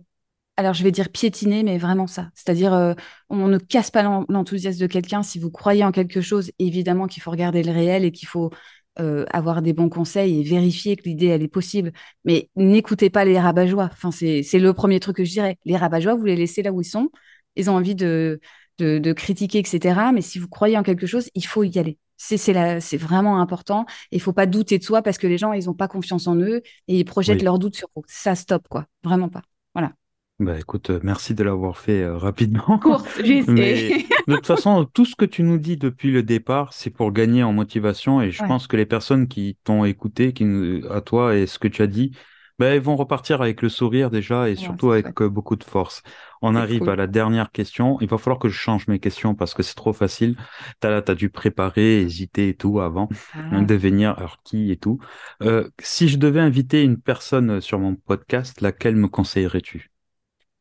alors 0.57 0.75
je 0.75 0.83
vais 0.83 0.91
dire 0.91 1.11
piétiner, 1.11 1.63
mais 1.63 1.79
vraiment 1.79 2.09
ça. 2.09 2.31
C'est-à-dire, 2.35 2.75
euh, 2.75 2.95
on 3.31 3.47
ne 3.47 3.59
casse 3.59 3.93
pas 3.93 4.03
l'enthousiasme 4.29 4.81
de 4.81 4.87
quelqu'un. 4.89 5.23
Si 5.23 5.39
vous 5.39 5.51
croyez 5.51 5.85
en 5.85 5.93
quelque 5.93 6.21
chose, 6.21 6.51
évidemment 6.59 7.07
qu'il 7.07 7.23
faut 7.23 7.31
regarder 7.31 7.63
le 7.63 7.71
réel 7.73 8.05
et 8.05 8.11
qu'il 8.11 8.27
faut 8.27 8.51
euh, 8.99 9.27
avoir 9.31 9.63
des 9.63 9.73
bons 9.73 9.89
conseils 9.89 10.41
et 10.41 10.43
vérifier 10.43 10.97
que 10.97 11.05
l'idée, 11.05 11.27
elle 11.27 11.43
est 11.43 11.49
possible. 11.49 11.93
Mais 12.25 12.51
n'écoutez 12.57 13.11
pas 13.11 13.25
les 13.25 13.39
rabat 13.39 13.67
Enfin, 13.77 14.11
c'est 14.11 14.43
le 14.55 14.73
premier 14.73 14.99
truc 14.99 15.19
que 15.19 15.25
je 15.25 15.31
dirais. 15.31 15.57
Les 15.65 15.77
rabat 15.77 16.01
vous 16.17 16.25
les 16.25 16.37
laissez 16.37 16.63
là 16.63 16.73
où 16.73 16.81
ils 16.81 16.85
sont. 16.85 17.11
Ils 17.55 17.71
ont 17.71 17.77
envie 17.77 17.95
de, 17.95 18.41
de, 18.79 18.99
de 18.99 19.13
critiquer, 19.13 19.59
etc. 19.59 20.01
Mais 20.13 20.23
si 20.23 20.39
vous 20.39 20.49
croyez 20.49 20.79
en 20.79 20.83
quelque 20.83 21.07
chose, 21.07 21.31
il 21.35 21.45
faut 21.47 21.65
y 21.65 21.79
aller. 21.79 21.99
C'est 22.17 22.97
vraiment 22.97 23.41
important. 23.41 23.87
Il 24.11 24.21
faut 24.21 24.33
pas 24.33 24.47
douter 24.47 24.79
de 24.79 24.85
soi 24.85 25.03
parce 25.03 25.19
que 25.19 25.27
les 25.27 25.39
gens, 25.39 25.53
ils 25.53 25.67
n'ont 25.67 25.75
pas 25.75 25.89
confiance 25.89 26.27
en 26.27 26.37
eux 26.37 26.63
et 26.89 26.99
ils 26.99 27.05
projettent 27.05 27.43
leurs 27.43 27.59
doutes 27.59 27.77
sur 27.77 27.89
vous. 27.95 28.03
Ça 28.09 28.35
stop, 28.35 28.67
quoi. 28.69 28.87
Vraiment 29.05 29.29
pas. 29.29 29.43
Voilà. 29.75 29.93
Bah 30.41 30.57
écoute, 30.57 30.91
euh, 30.91 31.01
merci 31.03 31.35
de 31.35 31.43
l'avoir 31.43 31.79
fait 31.79 32.03
euh, 32.03 32.17
rapidement. 32.17 32.81
Mais, 33.49 34.05
de 34.29 34.35
toute 34.37 34.47
façon, 34.47 34.85
tout 34.85 35.05
ce 35.05 35.17
que 35.17 35.25
tu 35.25 35.43
nous 35.43 35.59
dis 35.59 35.77
depuis 35.77 36.13
le 36.13 36.23
départ, 36.23 36.73
c'est 36.73 36.91
pour 36.91 37.11
gagner 37.11 37.43
en 37.43 37.53
motivation 37.53 38.21
et 38.21 38.31
je 38.31 38.45
pense 38.45 38.69
que 38.69 38.77
les 38.77 38.87
personnes 38.87 39.27
qui 39.27 39.59
t'ont 39.65 39.85
écouté, 39.85 40.33
qui, 40.33 40.45
à 40.91 41.01
toi 41.01 41.35
et 41.35 41.49
ce 41.49 41.59
que 41.59 41.67
tu 41.67 41.83
as 41.83 41.89
dit, 41.89 42.13
bah, 42.59 42.75
ils 42.75 42.81
vont 42.81 42.97
repartir 42.97 43.41
avec 43.41 43.63
le 43.63 43.69
sourire 43.69 44.11
déjà 44.11 44.49
et 44.49 44.57
surtout 44.57 44.91
avec 44.91 45.21
euh, 45.21 45.29
beaucoup 45.29 45.57
de 45.57 45.65
force. 45.65 46.03
On 46.43 46.55
arrive 46.55 46.89
à 46.89 46.97
la 46.97 47.07
dernière 47.07 47.51
question. 47.51 47.99
Il 48.01 48.09
va 48.09 48.19
falloir 48.19 48.39
que 48.39 48.49
je 48.49 48.57
change 48.57 48.89
mes 48.89 48.99
questions 48.99 49.35
parce 49.35 49.55
que 49.55 49.63
c'est 49.63 49.75
trop 49.75 49.93
facile. 49.93 50.37
Tu 50.81 50.87
as, 50.87 51.15
dû 51.15 51.31
préparer, 51.31 52.01
hésiter 52.01 52.49
et 52.49 52.55
tout 52.55 52.81
avant 52.81 53.09
ah. 53.35 53.61
de 53.61 53.75
venir, 53.75 54.15
alors 54.19 54.39
qui 54.45 54.71
et 54.71 54.77
tout. 54.77 54.99
Euh, 55.43 55.69
si 55.81 56.09
je 56.09 56.17
devais 56.17 56.41
inviter 56.41 56.83
une 56.83 57.01
personne 57.01 57.61
sur 57.61 57.79
mon 57.79 57.95
podcast, 57.95 58.61
laquelle 58.61 58.97
me 58.97 59.09
conseillerais-tu? 59.09 59.91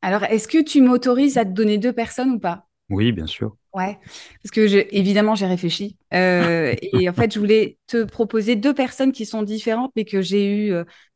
Alors, 0.01 0.23
est-ce 0.23 0.47
que 0.47 0.63
tu 0.63 0.81
m'autorises 0.81 1.37
à 1.37 1.45
te 1.45 1.51
donner 1.51 1.77
deux 1.77 1.93
personnes 1.93 2.31
ou 2.31 2.39
pas? 2.39 2.66
Oui, 2.89 3.11
bien 3.11 3.27
sûr. 3.27 3.55
Ouais, 3.73 3.99
parce 4.41 4.51
que 4.51 4.95
évidemment, 4.95 5.35
j'ai 5.35 5.45
réfléchi. 5.45 5.97
Euh, 6.13 6.73
et 6.81 7.09
en 7.09 7.13
fait, 7.13 7.33
je 7.33 7.39
voulais 7.39 7.77
te 7.87 8.03
proposer 8.03 8.55
deux 8.55 8.73
personnes 8.73 9.11
qui 9.11 9.25
sont 9.25 9.43
différentes, 9.43 9.91
mais 9.95 10.05
que 10.05 10.21
j'ai 10.21 10.67
eues 10.67 10.73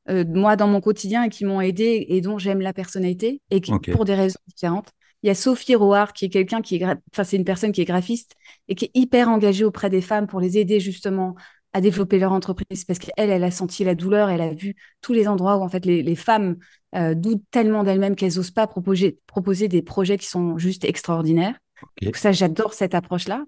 euh, 0.10 0.26
moi 0.28 0.56
dans 0.56 0.68
mon 0.68 0.82
quotidien 0.82 1.24
et 1.24 1.30
qui 1.30 1.46
m'ont 1.46 1.62
aidé 1.62 2.06
et 2.10 2.22
dont 2.22 2.38
j'aime 2.38 2.62
la 2.62 2.74
personnalité 2.74 3.42
et 3.52 3.62
qui, 3.62 3.72
pour 3.92 4.06
des 4.06 4.16
raisons 4.16 4.40
différentes. 4.48 4.90
Il 5.24 5.28
y 5.28 5.30
a 5.30 5.36
Sophie 5.36 5.76
Roard 5.76 6.14
qui 6.14 6.26
est 6.26 6.30
quelqu'un 6.30 6.62
qui 6.62 6.78
est, 6.78 6.84
enfin 7.14 7.24
c'est 7.24 7.38
une 7.38 7.46
personne 7.46 7.72
qui 7.72 7.82
est 7.82 7.86
graphiste 7.86 8.34
et 8.68 8.74
qui 8.74 8.86
est 8.86 8.92
hyper 8.96 9.30
engagée 9.30 9.64
auprès 9.64 9.92
des 9.92 10.02
femmes 10.02 10.26
pour 10.26 10.40
les 10.40 10.58
aider 10.58 10.80
justement 10.80 11.36
à 11.74 11.82
développer 11.82 12.20
leur 12.20 12.34
entreprise 12.34 12.86
parce 12.86 13.00
qu'elle, 13.00 13.30
elle 13.30 13.44
a 13.44 13.52
senti 13.52 13.84
la 13.84 13.96
douleur, 13.96 14.30
elle 14.30 14.42
a 14.42 14.54
vu 14.54 14.76
tous 15.02 15.14
les 15.14 15.28
endroits 15.28 15.58
où 15.58 15.62
en 15.62 15.70
fait 15.70 15.86
les, 15.86 16.16
femmes 16.16 16.58
euh, 16.96 17.16
doutent 17.16 17.44
tellement 17.52 17.84
d'elles-mêmes 17.84 18.16
qu'elles 18.16 18.36
n'osent 18.36 18.52
pas 18.52 18.68
proposer, 18.68 19.20
proposer 19.28 19.68
des 19.68 19.82
projets 19.82 20.18
qui 20.18 20.28
sont 20.28 20.58
juste 20.58 20.84
extraordinaires. 20.84 21.58
Donc 22.02 22.16
ça, 22.18 22.32
j'adore 22.32 22.74
cette 22.74 22.94
approche-là. 22.94 23.46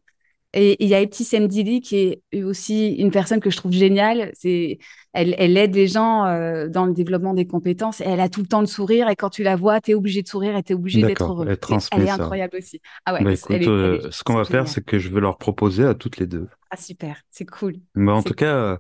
Et 0.56 0.84
il 0.84 0.88
y 0.88 0.94
a 0.94 1.02
Ebtissem 1.02 1.48
Dili 1.48 1.82
qui 1.82 2.22
est 2.32 2.44
aussi 2.44 2.94
une 2.94 3.10
personne 3.10 3.39
que 3.39 3.50
je 3.50 3.58
trouve 3.58 3.72
géniale. 3.72 4.32
C'est, 4.36 4.78
elle, 5.12 5.34
elle 5.39 5.58
aide 5.58 5.74
les 5.74 5.88
gens 5.88 6.26
euh, 6.26 6.70
dans 6.70 6.86
le 6.86 6.94
développement 6.94 7.34
des 7.34 7.48
compétences. 7.48 8.02
Et 8.02 8.06
elle 8.06 8.20
a 8.20 8.30
tout 8.30 8.42
le 8.42 8.48
temps 8.48 8.62
de 8.62 8.68
sourire. 8.68 9.10
Et 9.10 9.16
quand 9.16 9.32
tu 9.32 9.42
la 9.42 9.56
vois, 9.56 9.82
tu 9.82 9.92
es 9.92 9.94
obligé 9.96 10.22
de 10.22 10.28
sourire 10.28 10.56
et 10.56 10.62
tu 10.62 10.74
es 10.74 10.76
obligé 10.76 11.02
d'être 11.02 11.24
heureux. 11.24 11.48
Elle, 11.50 11.58
elle 11.92 12.04
est 12.04 12.10
incroyable 12.10 12.58
aussi. 12.58 12.80
Ah 13.06 13.16
ouais, 13.16 13.24
bah, 13.24 13.32
euh, 13.52 14.12
ce 14.12 14.24
qu'on 14.24 14.36
va 14.36 14.46
faire, 14.46 14.68
c'est 14.68 14.86
que 14.86 15.00
je 15.00 15.10
vais 15.10 15.22
leur 15.22 15.39
proposer 15.39 15.86
à 15.86 15.96
toutes 15.96 16.18
les 16.18 16.28
deux. 16.28 16.48
Ah 16.70 16.78
super, 16.78 17.20
c'est 17.32 17.46
cool. 17.46 17.78
Bah, 17.96 18.13
en 18.13 18.22
tout 18.22 18.36
cas, 18.36 18.56
euh, 18.56 18.78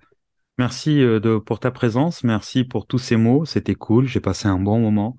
merci 0.59 0.97
de, 0.97 1.39
pour 1.39 1.59
ta 1.59 1.71
présence. 1.71 2.23
Merci 2.23 2.65
pour 2.65 2.85
tous 2.85 2.99
ces 2.99 3.15
mots. 3.15 3.45
C'était 3.45 3.75
cool. 3.75 4.05
J'ai 4.05 4.19
passé 4.19 4.47
un 4.47 4.59
bon 4.59 4.77
moment. 4.79 5.17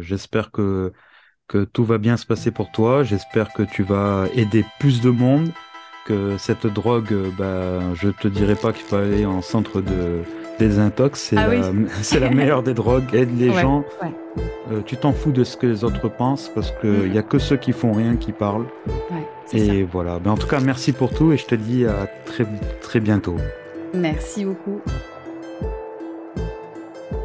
J'espère 0.00 0.52
que 0.52 0.92
que 1.48 1.64
tout 1.64 1.84
va 1.84 1.98
bien 1.98 2.16
se 2.16 2.26
passer 2.26 2.50
pour 2.50 2.70
toi. 2.70 3.02
J'espère 3.02 3.52
que 3.52 3.62
tu 3.62 3.82
vas 3.82 4.26
aider 4.34 4.64
plus 4.80 5.00
de 5.00 5.10
monde, 5.10 5.50
que 6.06 6.36
cette 6.38 6.66
drogue, 6.66 7.14
bah, 7.38 7.80
je 7.94 8.08
te 8.08 8.28
dirais 8.28 8.56
pas 8.56 8.72
qu'il 8.72 8.84
faut 8.84 8.96
aller 8.96 9.26
en 9.26 9.42
centre 9.42 9.80
de 9.80 10.22
désintox, 10.58 11.20
c'est 11.20 11.36
ah 11.36 11.48
la, 11.48 12.30
meilleure 12.30 12.62
des 12.62 12.74
drogues. 12.74 13.12
Aide 13.12 13.36
les 13.38 13.52
gens. 13.52 13.84
Euh, 14.70 14.80
tu 14.86 14.96
t'en 14.96 15.12
fous 15.12 15.32
de 15.32 15.44
ce 15.44 15.56
que 15.56 15.66
les 15.66 15.84
autres 15.84 16.08
pensent 16.08 16.50
parce 16.54 16.72
qu'il 16.80 17.10
n'y 17.10 17.16
mm. 17.16 17.18
a 17.18 17.22
que 17.22 17.38
ceux 17.38 17.56
qui 17.56 17.72
font 17.72 17.92
rien 17.92 18.16
qui 18.16 18.32
parlent. 18.32 18.66
et 19.52 19.82
voilà. 19.82 20.18
Ben, 20.18 20.32
en 20.32 20.36
tout 20.36 20.46
cas, 20.46 20.60
merci 20.60 20.92
pour 20.92 21.10
tout 21.10 21.32
et 21.32 21.36
je 21.36 21.46
te 21.46 21.54
dis 21.54 21.84
à 21.84 22.06
très, 22.24 22.46
très 22.80 23.00
bientôt. 23.00 23.36
Merci 23.92 24.44
beaucoup. 24.44 24.80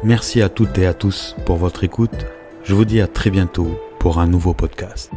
Merci 0.02 0.42
à 0.42 0.48
toutes 0.48 0.78
et 0.78 0.86
à 0.86 0.94
tous 0.94 1.36
pour 1.44 1.56
votre 1.56 1.84
écoute. 1.84 2.26
Je 2.62 2.74
vous 2.74 2.84
dis 2.84 3.00
à 3.00 3.06
très 3.06 3.30
bientôt 3.30 3.78
pour 4.00 4.18
un 4.18 4.26
nouveau 4.26 4.54
podcast. 4.54 5.12